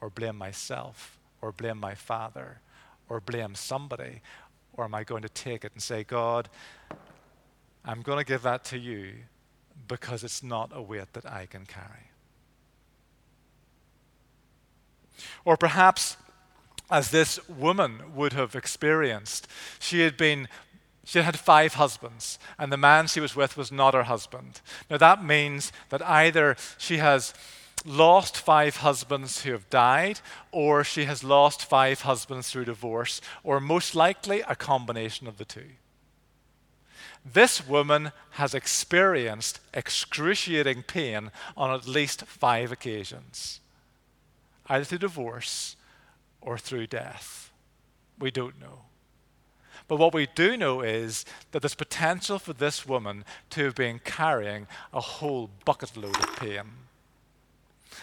Or 0.00 0.10
blame 0.10 0.36
myself? 0.36 1.20
Or 1.40 1.52
blame 1.52 1.78
my 1.78 1.94
father? 1.94 2.60
Or 3.08 3.20
blame 3.20 3.54
somebody? 3.54 4.22
Or 4.72 4.86
am 4.86 4.94
I 4.96 5.04
going 5.04 5.22
to 5.22 5.28
take 5.28 5.64
it 5.64 5.70
and 5.72 5.80
say, 5.80 6.02
God, 6.02 6.48
I'm 7.84 8.02
going 8.02 8.18
to 8.18 8.24
give 8.24 8.42
that 8.42 8.64
to 8.64 8.76
you 8.76 9.12
because 9.86 10.24
it's 10.24 10.42
not 10.42 10.72
a 10.74 10.82
weight 10.82 11.12
that 11.12 11.26
I 11.26 11.46
can 11.46 11.64
carry? 11.64 12.11
Or 15.44 15.56
perhaps, 15.56 16.16
as 16.90 17.10
this 17.10 17.38
woman 17.48 18.14
would 18.14 18.32
have 18.32 18.54
experienced, 18.54 19.48
she 19.78 20.00
had 20.00 20.16
been 20.16 20.48
she 21.04 21.20
had 21.20 21.38
five 21.38 21.74
husbands, 21.74 22.38
and 22.58 22.70
the 22.70 22.76
man 22.76 23.08
she 23.08 23.18
was 23.18 23.34
with 23.34 23.56
was 23.56 23.72
not 23.72 23.94
her 23.94 24.04
husband. 24.04 24.60
Now, 24.88 24.98
that 24.98 25.24
means 25.24 25.72
that 25.88 26.02
either 26.02 26.56
she 26.78 26.98
has 26.98 27.34
lost 27.84 28.36
five 28.36 28.76
husbands 28.76 29.42
who 29.42 29.52
have 29.52 29.68
died, 29.68 30.20
or 30.52 30.84
she 30.84 31.06
has 31.06 31.24
lost 31.24 31.64
five 31.64 32.02
husbands 32.02 32.50
through 32.50 32.66
divorce, 32.66 33.20
or 33.42 33.58
most 33.58 33.96
likely 33.96 34.42
a 34.42 34.54
combination 34.54 35.26
of 35.26 35.38
the 35.38 35.44
two. 35.44 35.70
This 37.24 37.66
woman 37.66 38.12
has 38.32 38.54
experienced 38.54 39.60
excruciating 39.74 40.84
pain 40.84 41.30
on 41.56 41.72
at 41.72 41.86
least 41.86 42.24
five 42.26 42.70
occasions 42.70 43.60
either 44.68 44.84
through 44.84 44.98
divorce 44.98 45.76
or 46.40 46.58
through 46.58 46.86
death. 46.86 47.52
We 48.18 48.30
don't 48.30 48.60
know. 48.60 48.80
But 49.88 49.96
what 49.96 50.14
we 50.14 50.28
do 50.34 50.56
know 50.56 50.80
is 50.80 51.24
that 51.50 51.60
there's 51.60 51.74
potential 51.74 52.38
for 52.38 52.52
this 52.52 52.86
woman 52.86 53.24
to 53.50 53.64
have 53.64 53.74
been 53.74 53.98
carrying 53.98 54.66
a 54.92 55.00
whole 55.00 55.50
bucket 55.64 55.96
load 55.96 56.16
of 56.16 56.36
pain. 56.36 56.62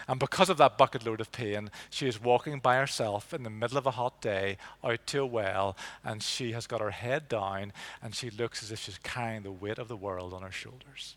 And 0.07 0.19
because 0.19 0.49
of 0.49 0.57
that 0.57 0.77
bucket 0.77 1.05
load 1.05 1.21
of 1.21 1.31
pain, 1.31 1.71
she 1.89 2.07
is 2.07 2.21
walking 2.21 2.59
by 2.59 2.77
herself 2.77 3.33
in 3.33 3.43
the 3.43 3.49
middle 3.49 3.77
of 3.77 3.85
a 3.85 3.91
hot 3.91 4.21
day 4.21 4.57
out 4.83 5.05
to 5.07 5.21
a 5.21 5.25
well, 5.25 5.75
and 6.03 6.21
she 6.21 6.51
has 6.51 6.67
got 6.67 6.81
her 6.81 6.91
head 6.91 7.27
down, 7.27 7.73
and 8.01 8.13
she 8.13 8.29
looks 8.29 8.61
as 8.61 8.71
if 8.71 8.79
she's 8.79 8.99
carrying 8.99 9.43
the 9.43 9.51
weight 9.51 9.79
of 9.79 9.87
the 9.87 9.95
world 9.95 10.33
on 10.33 10.41
her 10.41 10.51
shoulders. 10.51 11.15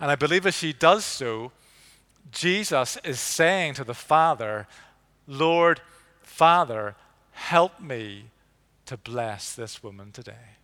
And 0.00 0.10
I 0.10 0.16
believe 0.16 0.46
as 0.46 0.54
she 0.54 0.72
does 0.72 1.04
so, 1.04 1.52
Jesus 2.30 2.98
is 3.04 3.20
saying 3.20 3.74
to 3.74 3.84
the 3.84 3.94
Father, 3.94 4.66
Lord, 5.26 5.80
Father, 6.22 6.96
help 7.32 7.80
me 7.80 8.26
to 8.86 8.96
bless 8.96 9.54
this 9.54 9.82
woman 9.82 10.12
today. 10.12 10.56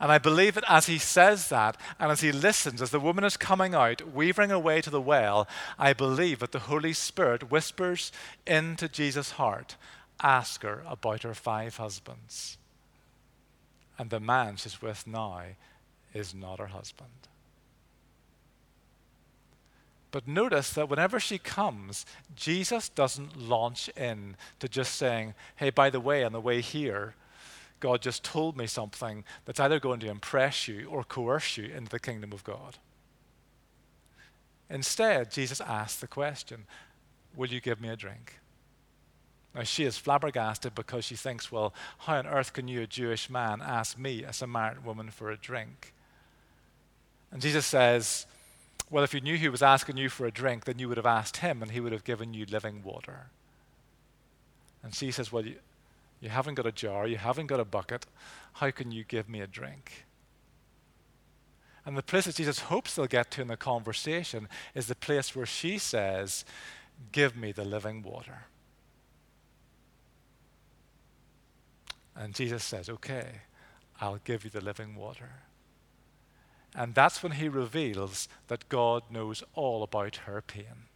And 0.00 0.12
I 0.12 0.18
believe 0.18 0.54
that 0.54 0.64
as 0.68 0.86
he 0.86 0.98
says 0.98 1.48
that, 1.48 1.76
and 1.98 2.10
as 2.10 2.20
he 2.20 2.32
listens, 2.32 2.80
as 2.80 2.90
the 2.90 3.00
woman 3.00 3.24
is 3.24 3.36
coming 3.36 3.74
out, 3.74 4.14
weaving 4.14 4.50
away 4.50 4.80
to 4.80 4.90
the 4.90 5.00
well, 5.00 5.48
I 5.78 5.92
believe 5.92 6.38
that 6.40 6.52
the 6.52 6.60
Holy 6.60 6.92
Spirit 6.92 7.50
whispers 7.50 8.12
into 8.46 8.88
Jesus' 8.88 9.32
heart, 9.32 9.76
Ask 10.22 10.62
her 10.62 10.84
about 10.88 11.24
her 11.24 11.34
five 11.34 11.78
husbands. 11.78 12.56
And 13.98 14.10
the 14.10 14.20
man 14.20 14.56
she's 14.56 14.80
with 14.80 15.06
now 15.06 15.42
is 16.14 16.32
not 16.34 16.60
her 16.60 16.68
husband. 16.68 17.10
But 20.12 20.28
notice 20.28 20.72
that 20.74 20.90
whenever 20.90 21.18
she 21.18 21.38
comes, 21.38 22.06
Jesus 22.36 22.88
doesn't 22.90 23.36
launch 23.36 23.88
in 23.96 24.36
to 24.60 24.68
just 24.68 24.94
saying, 24.94 25.34
hey, 25.56 25.70
by 25.70 25.90
the 25.90 26.00
way, 26.00 26.22
on 26.22 26.32
the 26.32 26.40
way 26.40 26.60
here, 26.60 27.14
God 27.80 28.02
just 28.02 28.22
told 28.22 28.56
me 28.56 28.66
something 28.68 29.24
that's 29.44 29.58
either 29.58 29.80
going 29.80 29.98
to 30.00 30.10
impress 30.10 30.68
you 30.68 30.86
or 30.88 31.02
coerce 31.02 31.56
you 31.56 31.64
into 31.64 31.90
the 31.90 31.98
kingdom 31.98 32.32
of 32.32 32.44
God. 32.44 32.76
Instead, 34.70 35.32
Jesus 35.32 35.60
asks 35.60 36.00
the 36.00 36.06
question, 36.06 36.66
Will 37.34 37.48
you 37.48 37.60
give 37.60 37.80
me 37.80 37.88
a 37.88 37.96
drink? 37.96 38.38
Now, 39.54 39.62
she 39.62 39.84
is 39.84 39.96
flabbergasted 39.96 40.74
because 40.74 41.04
she 41.06 41.16
thinks, 41.16 41.50
Well, 41.50 41.74
how 41.98 42.16
on 42.16 42.26
earth 42.26 42.52
can 42.52 42.68
you, 42.68 42.82
a 42.82 42.86
Jewish 42.86 43.28
man, 43.28 43.60
ask 43.60 43.98
me, 43.98 44.22
a 44.22 44.32
Samaritan 44.32 44.84
woman, 44.84 45.10
for 45.10 45.30
a 45.30 45.36
drink? 45.36 45.92
And 47.30 47.42
Jesus 47.42 47.66
says, 47.66 48.26
well, 48.92 49.04
if 49.04 49.14
you 49.14 49.22
knew 49.22 49.38
he 49.38 49.48
was 49.48 49.62
asking 49.62 49.96
you 49.96 50.10
for 50.10 50.26
a 50.26 50.30
drink, 50.30 50.66
then 50.66 50.78
you 50.78 50.86
would 50.86 50.98
have 50.98 51.06
asked 51.06 51.38
him 51.38 51.62
and 51.62 51.70
he 51.70 51.80
would 51.80 51.92
have 51.92 52.04
given 52.04 52.34
you 52.34 52.44
living 52.44 52.82
water. 52.82 53.28
And 54.82 54.94
she 54.94 55.10
says, 55.10 55.32
Well, 55.32 55.46
you, 55.46 55.56
you 56.20 56.28
haven't 56.28 56.56
got 56.56 56.66
a 56.66 56.72
jar, 56.72 57.06
you 57.06 57.16
haven't 57.16 57.46
got 57.46 57.58
a 57.58 57.64
bucket. 57.64 58.04
How 58.54 58.70
can 58.70 58.92
you 58.92 59.02
give 59.02 59.30
me 59.30 59.40
a 59.40 59.46
drink? 59.46 60.04
And 61.86 61.96
the 61.96 62.02
place 62.02 62.26
that 62.26 62.36
Jesus 62.36 62.58
hopes 62.60 62.94
they'll 62.94 63.06
get 63.06 63.30
to 63.32 63.40
in 63.40 63.48
the 63.48 63.56
conversation 63.56 64.46
is 64.74 64.88
the 64.88 64.94
place 64.94 65.34
where 65.34 65.46
she 65.46 65.78
says, 65.78 66.44
Give 67.12 67.34
me 67.34 67.50
the 67.50 67.64
living 67.64 68.02
water. 68.02 68.44
And 72.14 72.34
Jesus 72.34 72.62
says, 72.62 72.90
Okay, 72.90 73.40
I'll 74.02 74.20
give 74.22 74.44
you 74.44 74.50
the 74.50 74.60
living 74.60 74.96
water. 74.96 75.30
And 76.74 76.94
that's 76.94 77.22
when 77.22 77.32
he 77.32 77.48
reveals 77.48 78.28
that 78.48 78.68
God 78.68 79.02
knows 79.10 79.42
all 79.54 79.82
about 79.82 80.16
her 80.16 80.40
pain. 80.40 80.88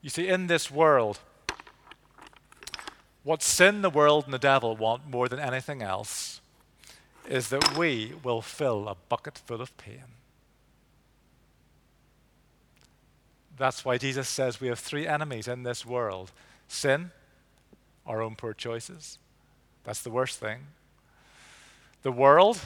You 0.00 0.10
see, 0.10 0.28
in 0.28 0.46
this 0.46 0.70
world, 0.70 1.18
what 3.24 3.42
sin, 3.42 3.82
the 3.82 3.90
world, 3.90 4.24
and 4.24 4.32
the 4.32 4.38
devil 4.38 4.76
want 4.76 5.10
more 5.10 5.28
than 5.28 5.40
anything 5.40 5.82
else 5.82 6.40
is 7.28 7.50
that 7.50 7.76
we 7.76 8.14
will 8.22 8.40
fill 8.40 8.88
a 8.88 8.94
bucket 8.94 9.36
full 9.36 9.60
of 9.60 9.76
pain. 9.76 10.04
That's 13.58 13.84
why 13.84 13.98
Jesus 13.98 14.28
says 14.28 14.60
we 14.60 14.68
have 14.68 14.78
three 14.78 15.06
enemies 15.06 15.48
in 15.48 15.64
this 15.64 15.84
world 15.84 16.30
sin, 16.68 17.10
our 18.06 18.22
own 18.22 18.36
poor 18.36 18.54
choices. 18.54 19.18
That's 19.84 20.00
the 20.00 20.10
worst 20.10 20.38
thing. 20.38 20.68
The 22.02 22.12
world, 22.12 22.60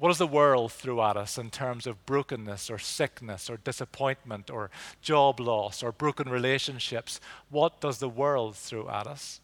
what 0.00 0.08
does 0.08 0.18
the 0.18 0.26
world 0.26 0.72
throw 0.72 1.02
at 1.02 1.18
us 1.18 1.36
in 1.36 1.50
terms 1.50 1.86
of 1.86 2.06
brokenness 2.06 2.70
or 2.70 2.78
sickness 2.78 3.50
or 3.50 3.58
disappointment 3.58 4.50
or 4.50 4.70
job 5.02 5.38
loss 5.38 5.82
or 5.82 5.92
broken 5.92 6.30
relationships? 6.30 7.20
What 7.50 7.82
does 7.82 7.98
the 7.98 8.08
world 8.08 8.56
throw 8.56 8.88
at 8.88 9.06
us? 9.06 9.42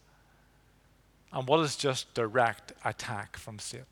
And 1.31 1.47
what 1.47 1.61
is 1.61 1.77
just 1.77 2.15
direct 2.15 2.73
attack 2.87 3.37
from 3.37 3.59
Satan? 3.59 3.85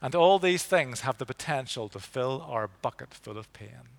And 0.00 0.14
all 0.14 0.38
these 0.38 0.62
things 0.62 1.00
have 1.00 1.18
the 1.18 1.26
potential 1.26 1.90
to 1.90 1.98
fill 1.98 2.42
our 2.48 2.66
bucket 2.80 3.12
full 3.12 3.36
of 3.36 3.52
pain. 3.52 3.90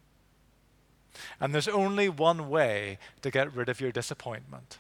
And 1.40 1.54
there's 1.54 1.68
only 1.68 2.10
one 2.10 2.50
way 2.50 2.98
to 3.22 3.30
get 3.30 3.56
rid 3.56 3.70
of 3.70 3.80
your 3.80 3.92
disappointment. 3.92 4.80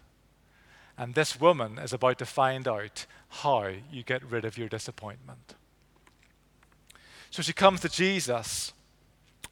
And 0.97 1.13
this 1.13 1.39
woman 1.39 1.77
is 1.77 1.93
about 1.93 2.17
to 2.17 2.25
find 2.25 2.67
out 2.67 3.05
how 3.29 3.73
you 3.91 4.01
get 4.01 4.23
rid 4.23 4.43
of 4.43 4.57
your 4.57 4.69
disappointment. 4.69 5.53
So 7.31 7.41
she 7.41 7.53
comes 7.53 7.81
to 7.81 7.89
Jesus, 7.89 8.73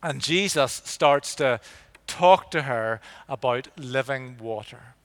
and 0.01 0.22
Jesus 0.22 0.82
starts 0.86 1.36
to 1.36 1.60
talk 2.08 2.51
to 2.51 2.63
her 2.63 3.01
about 3.27 3.67
living 3.77 4.38
water. 4.38 4.96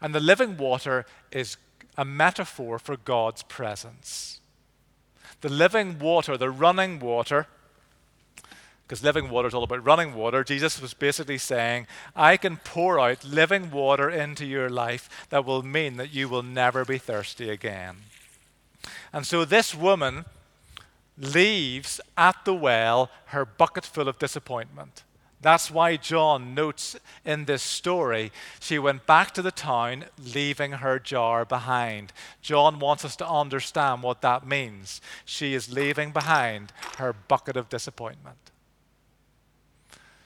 And 0.00 0.14
the 0.14 0.20
living 0.20 0.56
water 0.56 1.06
is 1.30 1.56
a 1.96 2.04
metaphor 2.04 2.78
for 2.78 2.96
God's 2.96 3.42
presence. 3.42 4.40
The 5.40 5.48
living 5.48 5.98
water, 5.98 6.36
the 6.36 6.50
running 6.50 7.00
water, 7.00 7.46
because 8.86 9.02
living 9.02 9.30
water 9.30 9.48
is 9.48 9.54
all 9.54 9.62
about 9.62 9.84
running 9.84 10.14
water, 10.14 10.44
Jesus 10.44 10.80
was 10.80 10.94
basically 10.94 11.38
saying, 11.38 11.86
I 12.14 12.36
can 12.36 12.58
pour 12.58 13.00
out 13.00 13.24
living 13.24 13.70
water 13.70 14.10
into 14.10 14.44
your 14.44 14.68
life 14.68 15.26
that 15.30 15.44
will 15.44 15.62
mean 15.62 15.96
that 15.96 16.12
you 16.12 16.28
will 16.28 16.42
never 16.42 16.84
be 16.84 16.98
thirsty 16.98 17.48
again. 17.48 17.96
And 19.12 19.26
so 19.26 19.44
this 19.44 19.74
woman 19.74 20.24
leaves 21.18 22.00
at 22.16 22.36
the 22.44 22.54
well 22.54 23.10
her 23.26 23.44
bucket 23.44 23.84
full 23.84 24.08
of 24.08 24.18
disappointment. 24.18 25.04
That's 25.42 25.72
why 25.72 25.96
John 25.96 26.54
notes 26.54 26.96
in 27.24 27.46
this 27.46 27.64
story 27.64 28.30
she 28.60 28.78
went 28.78 29.06
back 29.06 29.32
to 29.34 29.42
the 29.42 29.50
town, 29.50 30.04
leaving 30.16 30.70
her 30.72 31.00
jar 31.00 31.44
behind. 31.44 32.12
John 32.40 32.78
wants 32.78 33.04
us 33.04 33.16
to 33.16 33.28
understand 33.28 34.04
what 34.04 34.20
that 34.22 34.46
means. 34.46 35.00
She 35.24 35.52
is 35.52 35.72
leaving 35.72 36.12
behind 36.12 36.72
her 36.98 37.12
bucket 37.12 37.56
of 37.56 37.68
disappointment. 37.68 38.38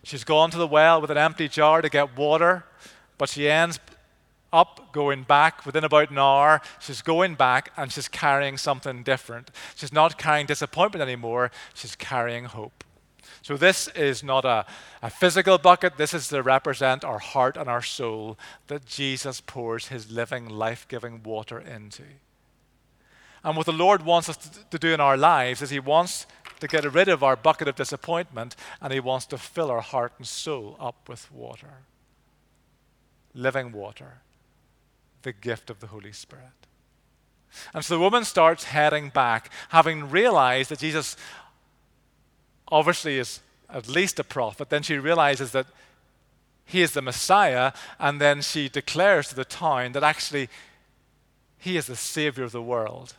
She's 0.04 0.22
gone 0.22 0.50
to 0.50 0.58
the 0.58 0.68
well 0.68 1.00
with 1.00 1.10
an 1.10 1.18
empty 1.18 1.48
jar 1.48 1.80
to 1.80 1.88
get 1.88 2.16
water, 2.16 2.66
but 3.16 3.30
she 3.30 3.48
ends 3.48 3.80
up, 4.56 4.92
going 4.92 5.22
back 5.22 5.66
within 5.66 5.84
about 5.84 6.10
an 6.10 6.18
hour. 6.18 6.62
She's 6.80 7.02
going 7.02 7.34
back 7.34 7.70
and 7.76 7.92
she's 7.92 8.08
carrying 8.08 8.56
something 8.56 9.02
different. 9.02 9.50
She's 9.74 9.92
not 9.92 10.18
carrying 10.18 10.46
disappointment 10.46 11.02
anymore, 11.02 11.50
she's 11.74 11.94
carrying 11.94 12.46
hope. 12.46 12.82
So, 13.42 13.56
this 13.56 13.88
is 13.88 14.24
not 14.24 14.44
a, 14.44 14.66
a 15.02 15.10
physical 15.10 15.58
bucket. 15.58 15.98
This 15.98 16.14
is 16.14 16.28
to 16.28 16.42
represent 16.42 17.04
our 17.04 17.18
heart 17.18 17.56
and 17.56 17.68
our 17.68 17.82
soul 17.82 18.38
that 18.66 18.86
Jesus 18.86 19.40
pours 19.40 19.88
his 19.88 20.10
living, 20.10 20.48
life 20.48 20.86
giving 20.88 21.22
water 21.22 21.60
into. 21.60 22.02
And 23.44 23.56
what 23.56 23.66
the 23.66 23.72
Lord 23.72 24.02
wants 24.04 24.28
us 24.28 24.36
to, 24.38 24.50
to 24.70 24.78
do 24.78 24.92
in 24.92 25.00
our 25.00 25.16
lives 25.16 25.62
is 25.62 25.70
he 25.70 25.78
wants 25.78 26.26
to 26.58 26.66
get 26.66 26.92
rid 26.92 27.08
of 27.08 27.22
our 27.22 27.36
bucket 27.36 27.68
of 27.68 27.76
disappointment 27.76 28.56
and 28.80 28.92
he 28.92 29.00
wants 29.00 29.26
to 29.26 29.38
fill 29.38 29.70
our 29.70 29.82
heart 29.82 30.14
and 30.18 30.26
soul 30.26 30.76
up 30.80 31.08
with 31.08 31.30
water. 31.30 31.84
Living 33.34 33.70
water 33.70 34.22
the 35.26 35.32
gift 35.32 35.70
of 35.70 35.80
the 35.80 35.88
Holy 35.88 36.12
Spirit. 36.12 36.68
And 37.74 37.84
so 37.84 37.94
the 37.94 38.00
woman 38.00 38.24
starts 38.24 38.62
heading 38.62 39.08
back, 39.08 39.50
having 39.70 40.08
realized 40.08 40.70
that 40.70 40.78
Jesus 40.78 41.16
obviously 42.68 43.18
is 43.18 43.40
at 43.68 43.88
least 43.88 44.20
a 44.20 44.24
prophet. 44.24 44.70
Then 44.70 44.84
she 44.84 44.98
realizes 44.98 45.50
that 45.50 45.66
he 46.64 46.80
is 46.80 46.92
the 46.92 47.02
Messiah, 47.02 47.72
and 47.98 48.20
then 48.20 48.40
she 48.40 48.68
declares 48.68 49.28
to 49.28 49.34
the 49.34 49.44
town 49.44 49.92
that 49.92 50.04
actually 50.04 50.48
he 51.58 51.76
is 51.76 51.88
the 51.88 51.96
Savior 51.96 52.44
of 52.44 52.52
the 52.52 52.62
world. 52.62 53.14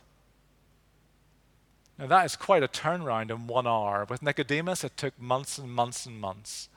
Now, 1.98 2.06
that 2.06 2.24
is 2.24 2.36
quite 2.36 2.62
a 2.62 2.68
turnaround 2.68 3.30
in 3.30 3.48
one 3.48 3.66
hour. 3.66 4.06
With 4.08 4.22
Nicodemus, 4.22 4.82
it 4.82 4.96
took 4.96 5.20
months 5.20 5.58
and 5.58 5.70
months 5.70 6.06
and 6.06 6.18
months. 6.18 6.70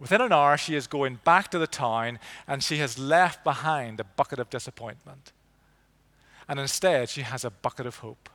Within 0.00 0.22
an 0.22 0.32
hour, 0.32 0.56
she 0.56 0.74
is 0.74 0.86
going 0.86 1.20
back 1.24 1.50
to 1.50 1.58
the 1.58 1.66
town 1.66 2.18
and 2.48 2.64
she 2.64 2.78
has 2.78 2.98
left 2.98 3.44
behind 3.44 4.00
a 4.00 4.04
bucket 4.04 4.38
of 4.38 4.50
disappointment. 4.50 5.32
And 6.48 6.58
instead, 6.58 7.10
she 7.10 7.22
has 7.22 7.44
a 7.44 7.50
bucket 7.50 7.86
of 7.86 7.98
hope. 7.98 8.30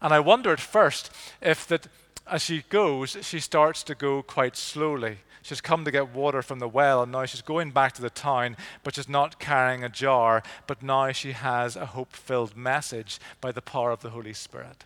And 0.00 0.12
I 0.12 0.20
wonder 0.20 0.52
at 0.52 0.60
first 0.60 1.10
if 1.40 1.66
that 1.68 1.88
as 2.26 2.42
she 2.42 2.62
goes, 2.68 3.16
she 3.22 3.40
starts 3.40 3.82
to 3.84 3.94
go 3.94 4.22
quite 4.22 4.56
slowly. 4.56 5.18
She's 5.42 5.60
come 5.60 5.84
to 5.84 5.90
get 5.90 6.14
water 6.14 6.40
from 6.40 6.58
the 6.58 6.68
well, 6.68 7.02
and 7.02 7.12
now 7.12 7.26
she's 7.26 7.42
going 7.42 7.70
back 7.70 7.92
to 7.94 8.02
the 8.02 8.08
town, 8.08 8.56
but 8.82 8.94
she's 8.94 9.10
not 9.10 9.38
carrying 9.38 9.84
a 9.84 9.90
jar, 9.90 10.42
but 10.66 10.82
now 10.82 11.12
she 11.12 11.32
has 11.32 11.76
a 11.76 11.86
hope 11.86 12.14
filled 12.14 12.56
message 12.56 13.20
by 13.42 13.52
the 13.52 13.60
power 13.60 13.90
of 13.90 14.00
the 14.00 14.10
Holy 14.10 14.32
Spirit. 14.32 14.84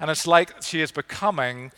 And 0.00 0.10
it's 0.10 0.26
like 0.26 0.62
she 0.62 0.80
is 0.80 0.90
becoming 0.90 1.70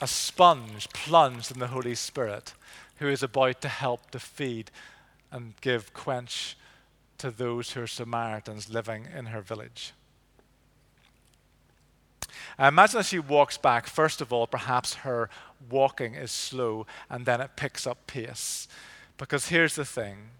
a 0.00 0.06
sponge 0.06 0.88
plunged 0.90 1.50
in 1.52 1.58
the 1.58 1.68
Holy 1.68 1.94
Spirit 1.94 2.54
who 2.98 3.08
is 3.08 3.22
about 3.22 3.60
to 3.60 3.68
help 3.68 4.10
to 4.10 4.18
feed 4.18 4.70
and 5.30 5.54
give 5.60 5.92
quench 5.92 6.56
to 7.18 7.30
those 7.30 7.72
who 7.72 7.82
are 7.82 7.86
Samaritans 7.86 8.70
living 8.70 9.06
in 9.16 9.26
her 9.26 9.40
village. 9.40 9.92
I 12.58 12.68
imagine 12.68 13.00
as 13.00 13.08
she 13.08 13.18
walks 13.18 13.58
back, 13.58 13.86
first 13.86 14.20
of 14.20 14.32
all, 14.32 14.46
perhaps 14.46 14.94
her 14.94 15.28
walking 15.70 16.14
is 16.14 16.30
slow 16.30 16.86
and 17.10 17.26
then 17.26 17.40
it 17.40 17.56
picks 17.56 17.86
up 17.86 18.06
pace. 18.06 18.68
Because 19.16 19.48
here's 19.48 19.74
the 19.74 19.84
thing 19.84 20.30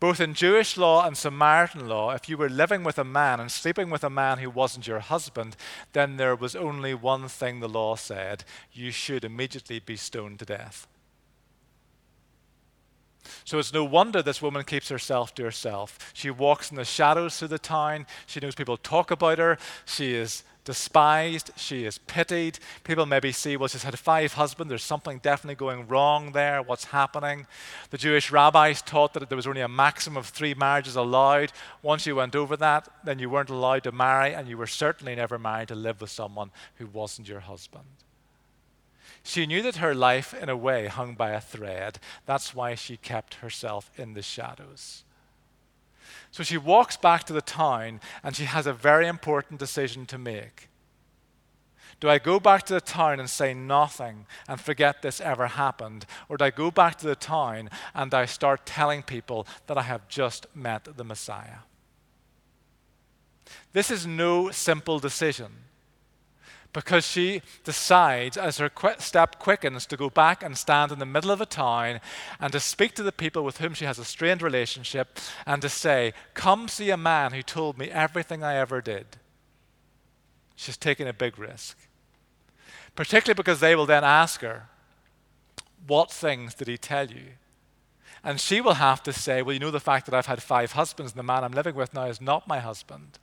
both 0.00 0.18
in 0.18 0.32
Jewish 0.32 0.78
law 0.78 1.06
and 1.06 1.16
Samaritan 1.16 1.86
law, 1.86 2.10
if 2.10 2.28
you 2.28 2.38
were 2.38 2.48
living 2.48 2.82
with 2.82 2.98
a 2.98 3.04
man 3.04 3.38
and 3.38 3.52
sleeping 3.52 3.90
with 3.90 4.02
a 4.02 4.10
man 4.10 4.38
who 4.38 4.48
wasn't 4.48 4.86
your 4.86 5.00
husband, 5.00 5.56
then 5.92 6.16
there 6.16 6.34
was 6.34 6.56
only 6.56 6.94
one 6.94 7.28
thing 7.28 7.60
the 7.60 7.68
law 7.68 7.96
said 7.96 8.44
you 8.72 8.90
should 8.90 9.24
immediately 9.24 9.78
be 9.78 9.96
stoned 9.96 10.38
to 10.38 10.46
death. 10.46 10.88
So 13.44 13.58
it's 13.58 13.72
no 13.72 13.84
wonder 13.84 14.22
this 14.22 14.42
woman 14.42 14.64
keeps 14.64 14.88
herself 14.88 15.34
to 15.34 15.44
herself. 15.44 16.10
She 16.14 16.30
walks 16.30 16.70
in 16.70 16.76
the 16.76 16.84
shadows 16.84 17.38
through 17.38 17.48
the 17.48 17.58
town. 17.58 18.06
She 18.26 18.40
knows 18.40 18.54
people 18.54 18.78
talk 18.78 19.10
about 19.10 19.38
her. 19.38 19.58
She 19.84 20.14
is 20.14 20.42
despised, 20.64 21.50
she 21.56 21.84
is 21.84 21.98
pitied. 21.98 22.58
People 22.84 23.06
maybe 23.06 23.32
see, 23.32 23.56
well, 23.56 23.68
she's 23.68 23.82
had 23.82 23.98
five 23.98 24.34
husbands, 24.34 24.68
there's 24.68 24.82
something 24.82 25.18
definitely 25.18 25.54
going 25.54 25.88
wrong 25.88 26.32
there, 26.32 26.62
what's 26.62 26.84
happening? 26.86 27.46
The 27.90 27.98
Jewish 27.98 28.30
rabbis 28.30 28.82
taught 28.82 29.14
that 29.14 29.28
there 29.28 29.36
was 29.36 29.46
only 29.46 29.60
a 29.60 29.68
maximum 29.68 30.16
of 30.16 30.26
three 30.26 30.54
marriages 30.54 30.96
allowed. 30.96 31.52
Once 31.82 32.06
you 32.06 32.16
went 32.16 32.36
over 32.36 32.56
that, 32.56 32.88
then 33.04 33.18
you 33.18 33.30
weren't 33.30 33.50
allowed 33.50 33.84
to 33.84 33.92
marry, 33.92 34.34
and 34.34 34.48
you 34.48 34.56
were 34.56 34.66
certainly 34.66 35.14
never 35.14 35.38
married 35.38 35.68
to 35.68 35.74
live 35.74 36.00
with 36.00 36.10
someone 36.10 36.50
who 36.76 36.86
wasn't 36.86 37.28
your 37.28 37.40
husband. 37.40 37.84
She 39.22 39.46
knew 39.46 39.62
that 39.62 39.76
her 39.76 39.94
life, 39.94 40.32
in 40.32 40.48
a 40.48 40.56
way, 40.56 40.86
hung 40.86 41.14
by 41.14 41.30
a 41.30 41.40
thread. 41.40 41.98
That's 42.26 42.54
why 42.54 42.74
she 42.74 42.96
kept 42.96 43.34
herself 43.34 43.90
in 43.96 44.14
the 44.14 44.22
shadows. 44.22 45.04
So 46.30 46.42
she 46.42 46.56
walks 46.56 46.96
back 46.96 47.24
to 47.24 47.32
the 47.32 47.40
town 47.40 48.00
and 48.22 48.34
she 48.34 48.44
has 48.44 48.66
a 48.66 48.72
very 48.72 49.06
important 49.06 49.60
decision 49.60 50.06
to 50.06 50.18
make. 50.18 50.68
Do 52.00 52.08
I 52.08 52.18
go 52.18 52.40
back 52.40 52.64
to 52.64 52.74
the 52.74 52.80
town 52.80 53.20
and 53.20 53.28
say 53.28 53.52
nothing 53.52 54.26
and 54.48 54.58
forget 54.58 55.02
this 55.02 55.20
ever 55.20 55.48
happened? 55.48 56.06
Or 56.28 56.38
do 56.38 56.44
I 56.46 56.50
go 56.50 56.70
back 56.70 56.96
to 56.98 57.06
the 57.06 57.14
town 57.14 57.68
and 57.94 58.14
I 58.14 58.24
start 58.24 58.64
telling 58.64 59.02
people 59.02 59.46
that 59.66 59.76
I 59.76 59.82
have 59.82 60.08
just 60.08 60.46
met 60.54 60.88
the 60.96 61.04
Messiah? 61.04 61.60
This 63.72 63.90
is 63.90 64.06
no 64.06 64.50
simple 64.50 64.98
decision 64.98 65.52
because 66.72 67.04
she 67.04 67.42
decides, 67.64 68.36
as 68.36 68.58
her 68.58 68.70
step 68.98 69.38
quickens, 69.38 69.86
to 69.86 69.96
go 69.96 70.08
back 70.08 70.42
and 70.42 70.56
stand 70.56 70.92
in 70.92 71.00
the 71.00 71.06
middle 71.06 71.30
of 71.30 71.40
a 71.40 71.46
town 71.46 72.00
and 72.38 72.52
to 72.52 72.60
speak 72.60 72.94
to 72.94 73.02
the 73.02 73.12
people 73.12 73.42
with 73.44 73.58
whom 73.58 73.74
she 73.74 73.84
has 73.84 73.98
a 73.98 74.04
strained 74.04 74.40
relationship 74.40 75.18
and 75.46 75.60
to 75.62 75.68
say, 75.68 76.12
Come 76.34 76.68
see 76.68 76.90
a 76.90 76.96
man 76.96 77.32
who 77.32 77.42
told 77.42 77.76
me 77.76 77.90
everything 77.90 78.44
I 78.44 78.56
ever 78.56 78.80
did. 78.80 79.06
She's 80.54 80.76
taking 80.76 81.08
a 81.08 81.12
big 81.12 81.38
risk. 81.38 81.76
Particularly 82.94 83.36
because 83.36 83.60
they 83.60 83.74
will 83.74 83.86
then 83.86 84.04
ask 84.04 84.40
her, 84.40 84.68
What 85.86 86.12
things 86.12 86.54
did 86.54 86.68
he 86.68 86.78
tell 86.78 87.08
you? 87.10 87.32
And 88.22 88.38
she 88.38 88.60
will 88.60 88.74
have 88.74 89.02
to 89.04 89.12
say, 89.12 89.42
Well, 89.42 89.54
you 89.54 89.60
know 89.60 89.72
the 89.72 89.80
fact 89.80 90.06
that 90.06 90.14
I've 90.14 90.26
had 90.26 90.42
five 90.42 90.72
husbands 90.72 91.12
and 91.12 91.18
the 91.18 91.24
man 91.24 91.42
I'm 91.42 91.52
living 91.52 91.74
with 91.74 91.94
now 91.94 92.04
is 92.04 92.20
not 92.20 92.46
my 92.46 92.60
husband. 92.60 93.18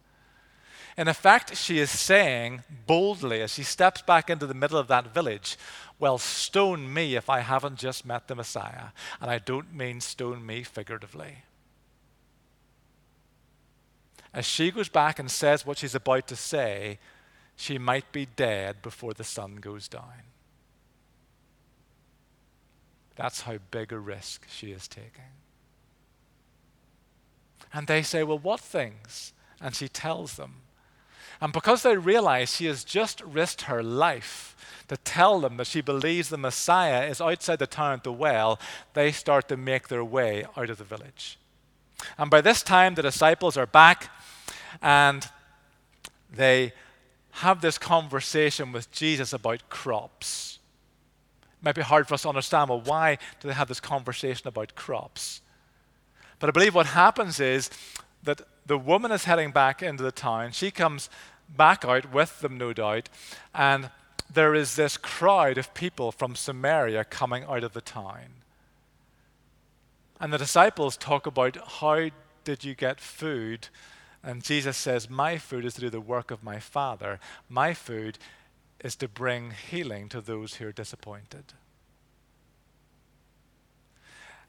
In 0.97 1.07
effect, 1.07 1.55
she 1.55 1.77
is 1.77 1.91
saying 1.91 2.63
boldly 2.87 3.41
as 3.41 3.53
she 3.53 3.61
steps 3.61 4.01
back 4.01 4.31
into 4.31 4.47
the 4.47 4.55
middle 4.55 4.79
of 4.79 4.87
that 4.87 5.13
village, 5.13 5.55
Well, 5.99 6.17
stone 6.17 6.91
me 6.91 7.15
if 7.15 7.29
I 7.29 7.41
haven't 7.41 7.77
just 7.77 8.05
met 8.05 8.27
the 8.27 8.35
Messiah. 8.35 8.87
And 9.21 9.29
I 9.29 9.37
don't 9.37 9.73
mean 9.73 10.01
stone 10.01 10.43
me 10.45 10.63
figuratively. 10.63 11.43
As 14.33 14.45
she 14.45 14.71
goes 14.71 14.89
back 14.89 15.19
and 15.19 15.29
says 15.29 15.65
what 15.65 15.77
she's 15.77 15.95
about 15.95 16.27
to 16.27 16.35
say, 16.35 16.99
she 17.55 17.77
might 17.77 18.11
be 18.11 18.25
dead 18.25 18.81
before 18.81 19.13
the 19.13 19.23
sun 19.23 19.55
goes 19.55 19.87
down. 19.87 20.23
That's 23.15 23.41
how 23.41 23.57
big 23.71 23.91
a 23.91 23.99
risk 23.99 24.47
she 24.49 24.71
is 24.71 24.87
taking. 24.87 25.33
And 27.71 27.85
they 27.85 28.01
say, 28.01 28.23
Well, 28.23 28.39
what 28.39 28.59
things? 28.59 29.33
And 29.61 29.75
she 29.75 29.87
tells 29.87 30.37
them. 30.37 30.61
And 31.39 31.53
because 31.53 31.83
they 31.83 31.97
realize 31.97 32.55
she 32.55 32.65
has 32.65 32.83
just 32.83 33.21
risked 33.21 33.63
her 33.63 33.83
life 33.83 34.55
to 34.87 34.97
tell 34.97 35.39
them 35.39 35.57
that 35.57 35.67
she 35.67 35.81
believes 35.81 36.29
the 36.29 36.37
Messiah 36.37 37.07
is 37.07 37.21
outside 37.21 37.59
the 37.59 37.67
town 37.67 37.93
at 37.93 38.03
the 38.03 38.11
well, 38.11 38.59
they 38.93 39.11
start 39.11 39.47
to 39.49 39.57
make 39.57 39.87
their 39.87 40.03
way 40.03 40.45
out 40.55 40.69
of 40.69 40.77
the 40.77 40.83
village. 40.83 41.37
And 42.17 42.29
by 42.29 42.41
this 42.41 42.63
time, 42.63 42.95
the 42.95 43.01
disciples 43.01 43.57
are 43.57 43.65
back 43.65 44.09
and 44.81 45.27
they 46.33 46.73
have 47.31 47.61
this 47.61 47.77
conversation 47.77 48.71
with 48.71 48.91
Jesus 48.91 49.33
about 49.33 49.69
crops. 49.69 50.59
It 51.59 51.65
might 51.65 51.75
be 51.75 51.81
hard 51.81 52.07
for 52.07 52.15
us 52.15 52.23
to 52.23 52.29
understand 52.29 52.69
well, 52.69 52.81
why 52.81 53.17
do 53.39 53.47
they 53.47 53.53
have 53.53 53.67
this 53.67 53.79
conversation 53.79 54.47
about 54.47 54.75
crops? 54.75 55.41
But 56.39 56.49
I 56.49 56.51
believe 56.51 56.75
what 56.75 56.87
happens 56.87 57.39
is 57.39 57.69
that 58.23 58.41
the 58.67 58.77
woman 58.77 59.11
is 59.11 59.23
heading 59.23 59.51
back 59.51 59.81
into 59.81 60.03
the 60.03 60.11
town. 60.11 60.51
She 60.51 60.71
comes 60.71 61.09
back 61.49 61.85
out 61.85 62.11
with 62.11 62.41
them, 62.41 62.57
no 62.57 62.73
doubt, 62.73 63.09
and 63.55 63.89
there 64.29 64.53
is 64.53 64.75
this 64.75 64.97
crowd 64.97 65.57
of 65.57 65.73
people 65.73 66.11
from 66.11 66.35
Samaria 66.35 67.05
coming 67.05 67.45
out 67.45 67.63
of 67.63 67.73
the 67.73 67.81
town. 67.81 68.43
And 70.19 70.33
the 70.33 70.37
disciples 70.37 70.97
talk 70.97 71.25
about 71.25 71.57
how 71.79 72.09
did 72.43 72.63
you 72.65 72.75
get 72.75 72.99
food? 72.99 73.69
And 74.21 74.43
Jesus 74.43 74.75
says, 74.75 75.09
My 75.09 75.37
food 75.37 75.63
is 75.63 75.75
to 75.75 75.81
do 75.81 75.89
the 75.89 76.01
work 76.01 76.31
of 76.31 76.43
my 76.43 76.59
Father. 76.59 77.19
My 77.47 77.73
food 77.73 78.17
is 78.83 78.95
to 78.97 79.07
bring 79.07 79.51
healing 79.51 80.09
to 80.09 80.19
those 80.19 80.55
who 80.55 80.67
are 80.67 80.73
disappointed. 80.73 81.53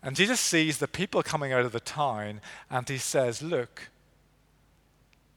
And 0.03 0.17
Jesus 0.17 0.41
sees 0.41 0.79
the 0.79 0.89
people 0.89 1.23
coming 1.23 1.53
out 1.53 1.65
of 1.65 1.73
the 1.73 1.81
town 1.81 2.41
and 2.71 2.89
he 2.89 2.99
says, 2.99 3.43
Look, 3.43 3.91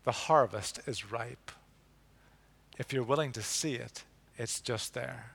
the 0.03 0.11
harvest 0.11 0.79
is 0.85 1.11
ripe. 1.11 1.51
If 2.77 2.91
you're 2.91 3.03
willing 3.03 3.31
to 3.33 3.41
see 3.41 3.75
it, 3.75 4.03
it's 4.37 4.61
just 4.61 4.93
there. 4.93 5.33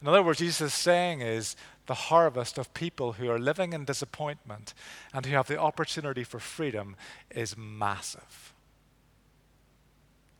In 0.00 0.08
other 0.08 0.22
words, 0.22 0.38
Jesus 0.38 0.72
is 0.72 0.74
saying 0.74 1.20
is 1.20 1.56
the 1.86 1.94
harvest 1.94 2.58
of 2.58 2.74
people 2.74 3.14
who 3.14 3.30
are 3.30 3.38
living 3.38 3.72
in 3.72 3.84
disappointment 3.84 4.74
and 5.12 5.24
who 5.24 5.34
have 5.34 5.46
the 5.46 5.58
opportunity 5.58 6.24
for 6.24 6.38
freedom 6.38 6.96
is 7.30 7.56
massive. 7.56 8.52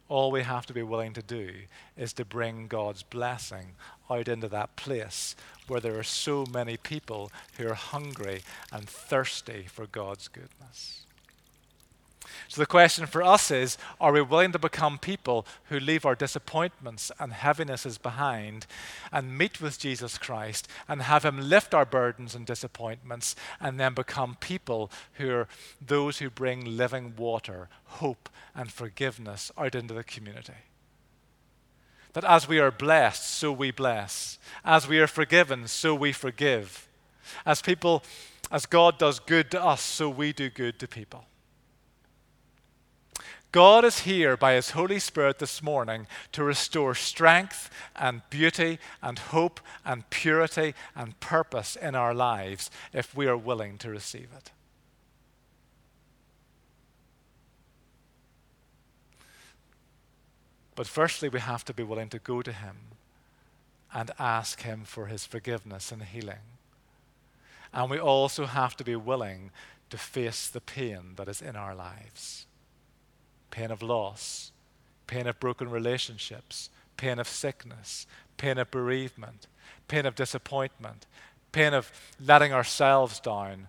All 0.09 0.31
we 0.31 0.43
have 0.43 0.67
to 0.67 0.73
be 0.73 0.83
willing 0.83 1.15
to 1.15 1.23
do 1.23 1.51
is 1.97 2.13
to 2.13 2.25
bring 2.25 2.69
God's 2.69 3.03
blessing 3.03 3.75
out 4.09 4.29
into 4.29 4.49
that 4.49 4.77
place 4.77 5.35
where 5.67 5.81
there 5.81 5.99
are 5.99 6.05
so 6.05 6.47
many 6.53 6.77
people 6.77 7.33
who 7.57 7.67
are 7.69 7.75
hungry 7.75 8.43
and 8.71 8.89
thirsty 8.89 9.67
for 9.69 9.87
God's 9.87 10.29
goodness. 10.29 11.06
So 12.49 12.61
the 12.61 12.67
question 12.67 13.07
for 13.07 13.23
us 13.23 13.51
is 13.51 13.79
are 14.01 14.13
we 14.13 14.23
willing 14.23 14.53
to 14.53 14.59
become 14.59 14.99
people 14.99 15.47
who 15.65 15.79
leave 15.79 16.05
our 16.05 16.15
disappointments 16.15 17.11
and 17.19 17.33
heavinesses 17.33 17.99
behind 17.99 18.67
and 19.13 19.37
meet 19.37 19.61
with 19.61 19.79
Jesus 19.79 20.19
Christ 20.19 20.69
and 20.89 21.03
have 21.03 21.25
Him 21.25 21.41
lift 21.41 21.75
our 21.75 21.85
burdens 21.85 22.35
and 22.35 22.47
disappointments 22.47 23.37
and 23.61 23.79
then 23.79 23.95
become 23.95 24.37
people 24.41 24.91
who 25.15 25.31
are 25.31 25.49
those 25.85 26.19
who 26.19 26.31
bring 26.31 26.77
living 26.77 27.15
water, 27.17 27.69
hope, 27.85 28.29
and 28.55 28.71
forgiveness 28.71 29.51
out 29.59 29.75
into 29.75 29.95
the 29.95 30.05
community? 30.05 30.55
That 32.15 32.25
as 32.25 32.49
we 32.49 32.59
are 32.59 32.71
blessed, 32.71 33.29
so 33.29 33.53
we 33.53 33.71
bless. 33.71 34.39
As 34.65 34.89
we 34.89 34.99
are 35.01 35.07
forgiven, 35.07 35.69
so 35.69 35.95
we 35.95 36.13
forgive. 36.13 36.89
As 37.45 37.61
people, 37.61 38.03
as 38.51 38.65
God 38.65 38.99
does 38.99 39.19
good 39.19 39.51
to 39.51 39.63
us, 39.63 39.83
so 39.83 40.09
we 40.09 40.33
do 40.33 40.49
good 40.49 40.79
to 40.79 40.89
people. 40.89 41.27
God 43.57 43.87
is 43.87 44.01
here 44.01 44.37
by 44.37 44.53
His 44.53 44.73
Holy 44.73 44.99
Spirit 44.99 45.39
this 45.39 45.63
morning 45.63 46.07
to 46.33 46.45
restore 46.45 46.95
strength 46.95 47.71
and 47.99 48.21
beauty 48.29 48.79
and 49.03 49.19
hope 49.19 49.61
and 49.83 50.11
purity 50.11 50.75
and 50.95 51.19
purpose 51.21 51.75
in 51.75 51.95
our 51.95 52.13
lives 52.13 52.71
if 52.93 53.17
we 53.17 53.27
are 53.27 53.35
willing 53.35 53.79
to 53.79 53.89
receive 53.89 54.29
it. 54.37 54.51
But 60.75 60.87
firstly, 60.87 61.31
we 61.31 61.41
have 61.41 61.65
to 61.65 61.73
be 61.73 61.83
willing 61.83 62.11
to 62.11 62.19
go 62.19 62.43
to 62.43 62.53
Him 62.53 62.77
and 63.91 64.11
ask 64.19 64.65
Him 64.65 64.83
for 64.85 65.07
His 65.07 65.25
forgiveness 65.25 65.91
and 65.91 66.03
healing. 66.03 66.45
And 67.73 67.89
we 67.89 67.99
also 67.99 68.45
have 68.45 68.77
to 68.77 68.85
be 68.85 68.97
willing 68.97 69.51
to 69.89 69.97
face 69.97 70.47
the 70.47 70.61
pain 70.61 71.15
that 71.17 71.27
is 71.27 71.41
in 71.41 71.57
our 71.57 71.75
lives 71.75 72.45
pain 73.51 73.71
of 73.71 73.83
loss, 73.83 74.53
pain 75.07 75.27
of 75.27 75.39
broken 75.41 75.71
relationships, 75.71 76.71
pain 76.97 77.19
of 77.19 77.29
sickness, 77.29 78.07
pain 78.37 78.59
of 78.59 78.71
bereavement, 78.71 79.47
pain 79.89 80.07
of 80.07 80.15
disappointment, 80.15 81.07
pain 81.53 81.75
of 81.75 81.91
letting 82.25 82.53
ourselves 82.53 83.21
down, 83.21 83.69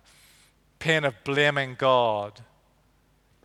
pain 0.78 1.04
of 1.04 1.14
blaming 1.24 1.74
God, 1.78 2.40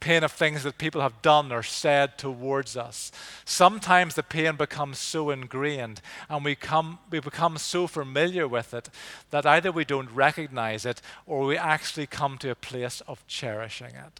pain 0.03 0.21
of 0.21 0.33
things 0.33 0.63
that 0.63 0.77
people 0.77 0.99
have 0.99 1.21
done 1.21 1.49
or 1.49 1.63
said 1.63 2.17
towards 2.17 2.75
us. 2.75 3.09
Sometimes 3.45 4.15
the 4.15 4.21
pain 4.21 4.57
becomes 4.57 4.99
so 4.99 5.29
ingrained 5.29 6.01
and 6.29 6.43
we, 6.43 6.55
come, 6.55 6.99
we 7.09 7.21
become 7.21 7.57
so 7.57 7.87
familiar 7.87 8.45
with 8.45 8.73
it 8.73 8.89
that 9.31 9.45
either 9.45 9.71
we 9.71 9.85
don't 9.85 10.11
recognize 10.11 10.85
it 10.85 11.01
or 11.25 11.45
we 11.45 11.57
actually 11.57 12.05
come 12.05 12.37
to 12.37 12.49
a 12.49 12.55
place 12.55 13.01
of 13.07 13.25
cherishing 13.27 13.95
it. 13.95 14.19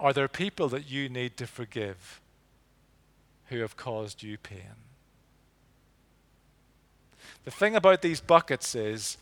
Are 0.00 0.12
there 0.12 0.28
people 0.28 0.68
that 0.68 0.88
you 0.88 1.08
need 1.08 1.36
to 1.38 1.46
forgive 1.46 2.20
who 3.46 3.60
have 3.60 3.76
caused 3.76 4.22
you 4.22 4.38
pain? 4.38 4.84
The 7.44 7.50
thing 7.50 7.74
about 7.74 8.02
these 8.02 8.20
buckets 8.20 8.74
is 8.74 9.16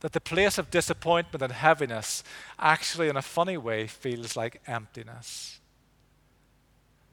that 0.00 0.12
the 0.12 0.20
place 0.20 0.58
of 0.58 0.70
disappointment 0.70 1.42
and 1.42 1.52
heaviness 1.52 2.22
actually, 2.58 3.08
in 3.08 3.16
a 3.16 3.22
funny 3.22 3.56
way, 3.56 3.86
feels 3.86 4.36
like 4.36 4.60
emptiness. 4.66 5.58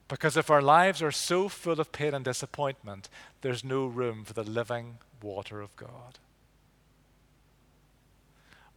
Because 0.06 0.36
if 0.36 0.50
our 0.50 0.62
lives 0.62 1.02
are 1.02 1.10
so 1.10 1.48
full 1.48 1.80
of 1.80 1.92
pain 1.92 2.14
and 2.14 2.24
disappointment, 2.24 3.08
there's 3.40 3.64
no 3.64 3.86
room 3.86 4.24
for 4.24 4.34
the 4.34 4.44
living 4.44 4.98
water 5.22 5.60
of 5.60 5.74
God. 5.76 6.18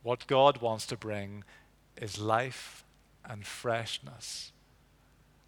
What 0.03 0.25
God 0.25 0.61
wants 0.61 0.87
to 0.87 0.95
bring 0.95 1.43
is 2.01 2.17
life 2.17 2.85
and 3.27 3.45
freshness. 3.45 4.51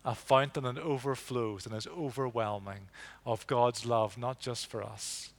A 0.05 0.15
fountain 0.15 0.63
that 0.63 0.77
overflows 0.77 1.65
and 1.65 1.75
is 1.75 1.87
overwhelming 1.87 2.89
of 3.25 3.47
God's 3.47 3.85
love, 3.85 4.17
not 4.17 4.39
just 4.39 4.67
for 4.67 4.83
us, 4.83 5.31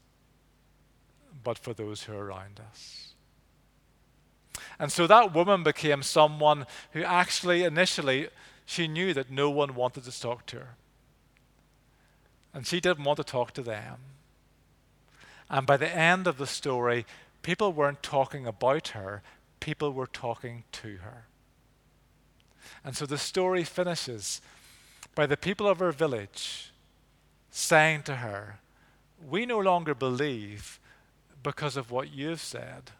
but 1.42 1.58
for 1.58 1.72
those 1.72 2.02
who 2.04 2.14
are 2.14 2.24
around 2.24 2.60
us. 2.70 3.14
And 4.78 4.90
so 4.92 5.06
that 5.06 5.34
woman 5.34 5.62
became 5.62 6.02
someone 6.02 6.66
who 6.92 7.02
actually, 7.02 7.64
initially, 7.64 8.28
she 8.66 8.86
knew 8.86 9.14
that 9.14 9.30
no 9.30 9.50
one 9.50 9.74
wanted 9.74 10.04
to 10.04 10.20
talk 10.20 10.46
to 10.46 10.56
her. 10.56 10.76
And 12.52 12.66
she 12.66 12.80
didn't 12.80 13.04
want 13.04 13.16
to 13.18 13.24
talk 13.24 13.52
to 13.54 13.62
them. 13.62 13.96
And 15.48 15.66
by 15.66 15.76
the 15.76 15.90
end 15.90 16.26
of 16.26 16.38
the 16.38 16.46
story, 16.46 17.06
people 17.42 17.72
weren't 17.72 18.02
talking 18.02 18.46
about 18.46 18.88
her, 18.88 19.22
people 19.58 19.92
were 19.92 20.06
talking 20.06 20.64
to 20.72 20.96
her. 20.98 21.26
And 22.84 22.96
so 22.96 23.06
the 23.06 23.18
story 23.18 23.64
finishes 23.64 24.40
by 25.14 25.26
the 25.26 25.36
people 25.36 25.66
of 25.66 25.78
her 25.78 25.92
village 25.92 26.72
saying 27.50 28.02
to 28.04 28.16
her, 28.16 28.60
We 29.28 29.46
no 29.46 29.58
longer 29.58 29.94
believe 29.94 30.78
because 31.42 31.76
of 31.76 31.90
what 31.90 32.12
you've 32.12 32.40
said. 32.40 32.90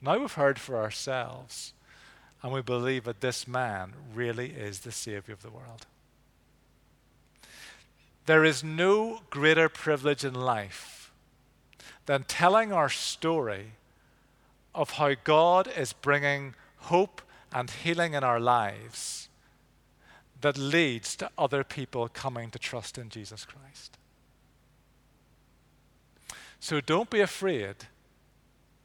Now 0.00 0.18
we've 0.18 0.32
heard 0.32 0.58
for 0.58 0.76
ourselves, 0.76 1.72
and 2.42 2.52
we 2.52 2.62
believe 2.62 3.04
that 3.04 3.20
this 3.20 3.48
man 3.48 3.94
really 4.14 4.50
is 4.50 4.80
the 4.80 4.92
Savior 4.92 5.34
of 5.34 5.42
the 5.42 5.50
world. 5.50 5.86
There 8.26 8.44
is 8.44 8.64
no 8.64 9.20
greater 9.30 9.68
privilege 9.68 10.24
in 10.24 10.34
life 10.34 11.12
than 12.06 12.24
telling 12.24 12.72
our 12.72 12.88
story 12.88 13.72
of 14.74 14.92
how 14.92 15.14
God 15.24 15.68
is 15.76 15.92
bringing 15.92 16.54
hope 16.76 17.22
and 17.54 17.70
healing 17.70 18.14
in 18.14 18.24
our 18.24 18.40
lives 18.40 19.28
that 20.40 20.58
leads 20.58 21.16
to 21.16 21.30
other 21.38 21.64
people 21.64 22.08
coming 22.08 22.50
to 22.50 22.58
trust 22.58 22.98
in 22.98 23.08
Jesus 23.08 23.46
Christ. 23.46 23.96
So 26.58 26.80
don't 26.80 27.08
be 27.08 27.20
afraid 27.20 27.76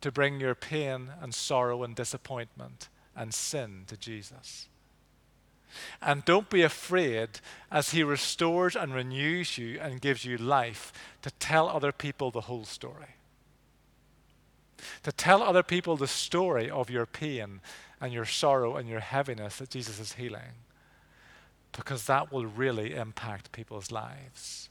to 0.01 0.11
bring 0.11 0.39
your 0.39 0.55
pain 0.55 1.09
and 1.21 1.33
sorrow 1.33 1.83
and 1.83 1.95
disappointment 1.95 2.87
and 3.15 3.33
sin 3.33 3.83
to 3.87 3.97
Jesus. 3.97 4.69
And 6.01 6.23
don't 6.25 6.49
be 6.49 6.61
afraid 6.61 7.41
as 7.71 7.91
He 7.91 8.03
restores 8.03 8.75
and 8.75 8.93
renews 8.93 9.57
you 9.57 9.79
and 9.79 10.01
gives 10.01 10.25
you 10.25 10.37
life 10.37 10.93
to 11.21 11.31
tell 11.31 11.67
other 11.67 11.91
people 11.91 12.31
the 12.31 12.41
whole 12.41 12.65
story. 12.65 13.15
To 15.03 15.11
tell 15.11 15.43
other 15.43 15.63
people 15.63 15.97
the 15.97 16.07
story 16.07 16.69
of 16.69 16.89
your 16.89 17.05
pain 17.05 17.59
and 18.01 18.13
your 18.13 18.25
sorrow 18.25 18.77
and 18.77 18.87
your 18.87 18.99
heaviness 18.99 19.57
that 19.57 19.69
Jesus 19.69 19.99
is 19.99 20.13
healing. 20.13 20.63
Because 21.71 22.05
that 22.05 22.31
will 22.31 22.45
really 22.45 22.95
impact 22.95 23.51
people's 23.51 23.91
lives. 23.91 24.69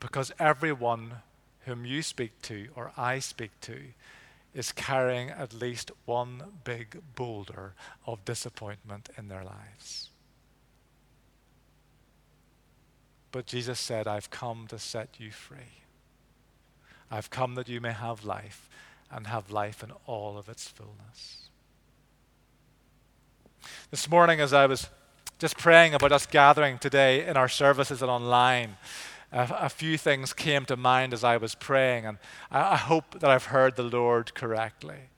Because 0.00 0.32
everyone 0.38 1.16
whom 1.66 1.84
you 1.84 2.02
speak 2.02 2.40
to 2.42 2.68
or 2.74 2.92
I 2.96 3.18
speak 3.18 3.50
to 3.62 3.78
is 4.54 4.72
carrying 4.72 5.30
at 5.30 5.52
least 5.52 5.90
one 6.06 6.42
big 6.64 6.98
boulder 7.14 7.74
of 8.06 8.24
disappointment 8.24 9.10
in 9.18 9.28
their 9.28 9.44
lives. 9.44 10.10
But 13.30 13.46
Jesus 13.46 13.78
said, 13.78 14.06
I've 14.06 14.30
come 14.30 14.66
to 14.68 14.78
set 14.78 15.16
you 15.18 15.30
free. 15.30 15.82
I've 17.10 17.30
come 17.30 17.54
that 17.56 17.68
you 17.68 17.80
may 17.80 17.92
have 17.92 18.24
life 18.24 18.68
and 19.10 19.26
have 19.26 19.50
life 19.50 19.82
in 19.82 19.92
all 20.06 20.38
of 20.38 20.48
its 20.48 20.66
fullness. 20.68 21.47
This 23.90 24.08
morning, 24.08 24.40
as 24.40 24.52
I 24.52 24.66
was 24.66 24.88
just 25.38 25.56
praying 25.56 25.94
about 25.94 26.12
us 26.12 26.26
gathering 26.26 26.78
today 26.78 27.26
in 27.26 27.36
our 27.36 27.48
services 27.48 28.02
and 28.02 28.10
online, 28.10 28.76
a, 29.32 29.48
a 29.60 29.68
few 29.68 29.96
things 29.96 30.32
came 30.32 30.64
to 30.66 30.76
mind 30.76 31.12
as 31.12 31.24
I 31.24 31.36
was 31.36 31.54
praying, 31.54 32.06
and 32.06 32.18
I, 32.50 32.72
I 32.72 32.76
hope 32.76 33.20
that 33.20 33.30
I've 33.30 33.46
heard 33.46 33.76
the 33.76 33.82
Lord 33.82 34.34
correctly. 34.34 35.10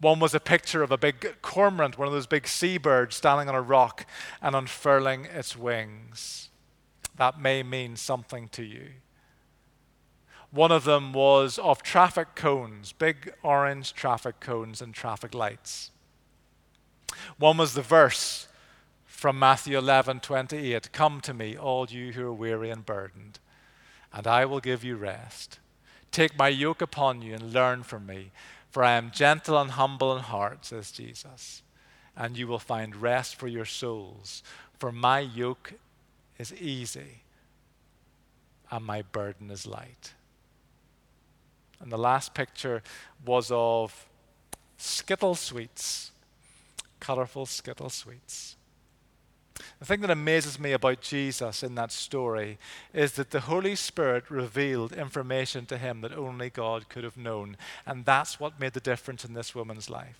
One 0.00 0.20
was 0.20 0.34
a 0.34 0.40
picture 0.40 0.82
of 0.82 0.92
a 0.92 0.98
big 0.98 1.36
cormorant, 1.42 1.98
one 1.98 2.06
of 2.06 2.14
those 2.14 2.26
big 2.26 2.46
seabirds 2.46 3.16
standing 3.16 3.48
on 3.48 3.54
a 3.54 3.62
rock 3.62 4.06
and 4.40 4.54
unfurling 4.54 5.24
its 5.26 5.56
wings. 5.56 6.50
That 7.16 7.40
may 7.40 7.62
mean 7.62 7.96
something 7.96 8.48
to 8.50 8.62
you. 8.62 8.90
One 10.50 10.72
of 10.72 10.84
them 10.84 11.12
was 11.12 11.58
of 11.58 11.82
traffic 11.82 12.34
cones, 12.34 12.92
big 12.92 13.34
orange 13.42 13.92
traffic 13.92 14.40
cones 14.40 14.80
and 14.80 14.94
traffic 14.94 15.34
lights. 15.34 15.90
One 17.38 17.56
was 17.56 17.74
the 17.74 17.82
verse 17.82 18.48
from 19.06 19.38
Matthew 19.38 19.76
11 19.76 20.20
28 20.20 20.92
Come 20.92 21.20
to 21.22 21.34
me, 21.34 21.56
all 21.56 21.86
you 21.86 22.12
who 22.12 22.26
are 22.26 22.32
weary 22.32 22.70
and 22.70 22.84
burdened, 22.84 23.38
and 24.12 24.26
I 24.26 24.44
will 24.44 24.60
give 24.60 24.84
you 24.84 24.96
rest. 24.96 25.58
Take 26.10 26.38
my 26.38 26.48
yoke 26.48 26.80
upon 26.80 27.22
you 27.22 27.34
and 27.34 27.52
learn 27.52 27.82
from 27.82 28.06
me, 28.06 28.30
for 28.70 28.82
I 28.82 28.92
am 28.92 29.10
gentle 29.10 29.60
and 29.60 29.72
humble 29.72 30.16
in 30.16 30.22
heart, 30.22 30.64
says 30.64 30.90
Jesus, 30.90 31.62
and 32.16 32.36
you 32.36 32.46
will 32.46 32.58
find 32.58 32.96
rest 32.96 33.36
for 33.36 33.48
your 33.48 33.64
souls. 33.64 34.42
For 34.78 34.92
my 34.92 35.20
yoke 35.20 35.74
is 36.38 36.54
easy 36.54 37.22
and 38.70 38.84
my 38.84 39.02
burden 39.02 39.50
is 39.50 39.66
light. 39.66 40.14
And 41.80 41.92
the 41.92 41.98
last 41.98 42.34
picture 42.34 42.82
was 43.24 43.50
of 43.52 44.06
Skittle 44.76 45.34
sweets, 45.34 46.12
colorful 47.00 47.46
Skittle 47.46 47.90
sweets. 47.90 48.56
The 49.78 49.84
thing 49.84 50.00
that 50.00 50.10
amazes 50.10 50.58
me 50.58 50.72
about 50.72 51.00
Jesus 51.00 51.62
in 51.62 51.74
that 51.74 51.92
story 51.92 52.58
is 52.92 53.12
that 53.12 53.30
the 53.30 53.40
Holy 53.40 53.74
Spirit 53.74 54.30
revealed 54.30 54.92
information 54.92 55.66
to 55.66 55.78
him 55.78 56.00
that 56.00 56.12
only 56.12 56.50
God 56.50 56.88
could 56.88 57.04
have 57.04 57.16
known. 57.16 57.56
And 57.86 58.04
that's 58.04 58.38
what 58.38 58.60
made 58.60 58.72
the 58.72 58.80
difference 58.80 59.24
in 59.24 59.34
this 59.34 59.54
woman's 59.54 59.90
life. 59.90 60.18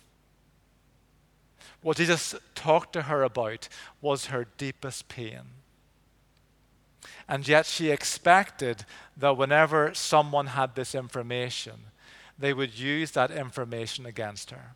What 1.83 1.97
Jesus 1.97 2.35
talked 2.55 2.93
to 2.95 3.03
her 3.03 3.23
about 3.23 3.69
was 4.01 4.27
her 4.27 4.47
deepest 4.57 5.09
pain. 5.09 5.43
And 7.29 7.47
yet 7.47 7.67
she 7.67 7.91
expected 7.91 8.85
that 9.17 9.37
whenever 9.37 9.95
someone 9.95 10.49
had 10.49 10.75
this 10.75 10.95
information, 10.95 11.75
they 12.39 12.53
would 12.53 12.79
use 12.79 13.13
that 13.13 13.31
information 13.31 14.07
against 14.07 14.51
her. 14.51 14.73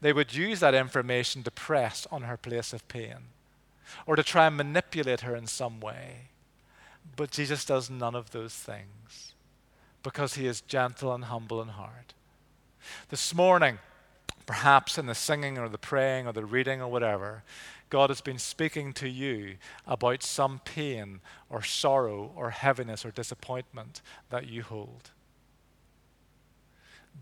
They 0.00 0.12
would 0.12 0.34
use 0.34 0.60
that 0.60 0.74
information 0.74 1.42
to 1.42 1.50
press 1.50 2.06
on 2.10 2.22
her 2.22 2.36
place 2.36 2.72
of 2.72 2.86
pain 2.88 3.28
or 4.06 4.16
to 4.16 4.22
try 4.22 4.46
and 4.46 4.56
manipulate 4.56 5.20
her 5.20 5.36
in 5.36 5.46
some 5.46 5.80
way. 5.80 6.28
But 7.16 7.30
Jesus 7.30 7.64
does 7.64 7.90
none 7.90 8.14
of 8.14 8.30
those 8.30 8.54
things 8.54 9.34
because 10.02 10.34
he 10.34 10.46
is 10.46 10.60
gentle 10.60 11.12
and 11.12 11.24
humble 11.24 11.60
in 11.62 11.68
heart. 11.68 12.14
This 13.08 13.34
morning, 13.34 13.78
perhaps 14.46 14.98
in 14.98 15.06
the 15.06 15.14
singing 15.14 15.58
or 15.58 15.68
the 15.68 15.78
praying 15.78 16.26
or 16.26 16.32
the 16.32 16.44
reading 16.44 16.82
or 16.82 16.88
whatever, 16.88 17.42
God 17.90 18.10
has 18.10 18.20
been 18.20 18.38
speaking 18.38 18.92
to 18.94 19.08
you 19.08 19.56
about 19.86 20.22
some 20.22 20.60
pain 20.64 21.20
or 21.48 21.62
sorrow 21.62 22.32
or 22.34 22.50
heaviness 22.50 23.04
or 23.04 23.10
disappointment 23.10 24.02
that 24.30 24.48
you 24.48 24.62
hold. 24.62 25.10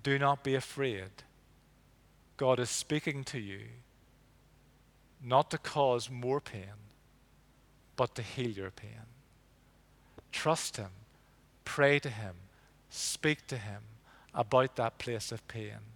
Do 0.02 0.18
not 0.18 0.42
be 0.42 0.54
afraid. 0.54 1.10
God 2.42 2.58
is 2.58 2.70
speaking 2.70 3.22
to 3.26 3.38
you 3.38 3.60
not 5.22 5.48
to 5.52 5.58
cause 5.58 6.10
more 6.10 6.40
pain, 6.40 6.90
but 7.94 8.16
to 8.16 8.22
heal 8.22 8.50
your 8.50 8.72
pain. 8.72 9.06
Trust 10.32 10.76
Him, 10.76 10.90
pray 11.64 12.00
to 12.00 12.08
Him, 12.08 12.34
speak 12.90 13.46
to 13.46 13.56
Him 13.56 13.82
about 14.34 14.74
that 14.74 14.98
place 14.98 15.30
of 15.30 15.46
pain, 15.46 15.94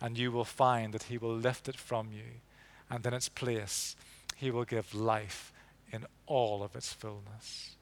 and 0.00 0.16
you 0.16 0.32
will 0.32 0.46
find 0.46 0.94
that 0.94 1.02
He 1.02 1.18
will 1.18 1.36
lift 1.36 1.68
it 1.68 1.76
from 1.76 2.08
you 2.10 2.40
and 2.88 3.04
in 3.04 3.12
its 3.12 3.28
place, 3.28 3.96
He 4.34 4.50
will 4.50 4.64
give 4.64 4.94
life 4.94 5.52
in 5.92 6.06
all 6.24 6.62
of 6.62 6.74
its 6.74 6.90
fullness. 6.90 7.76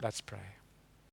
Let's 0.00 0.22
pray. 0.22 0.63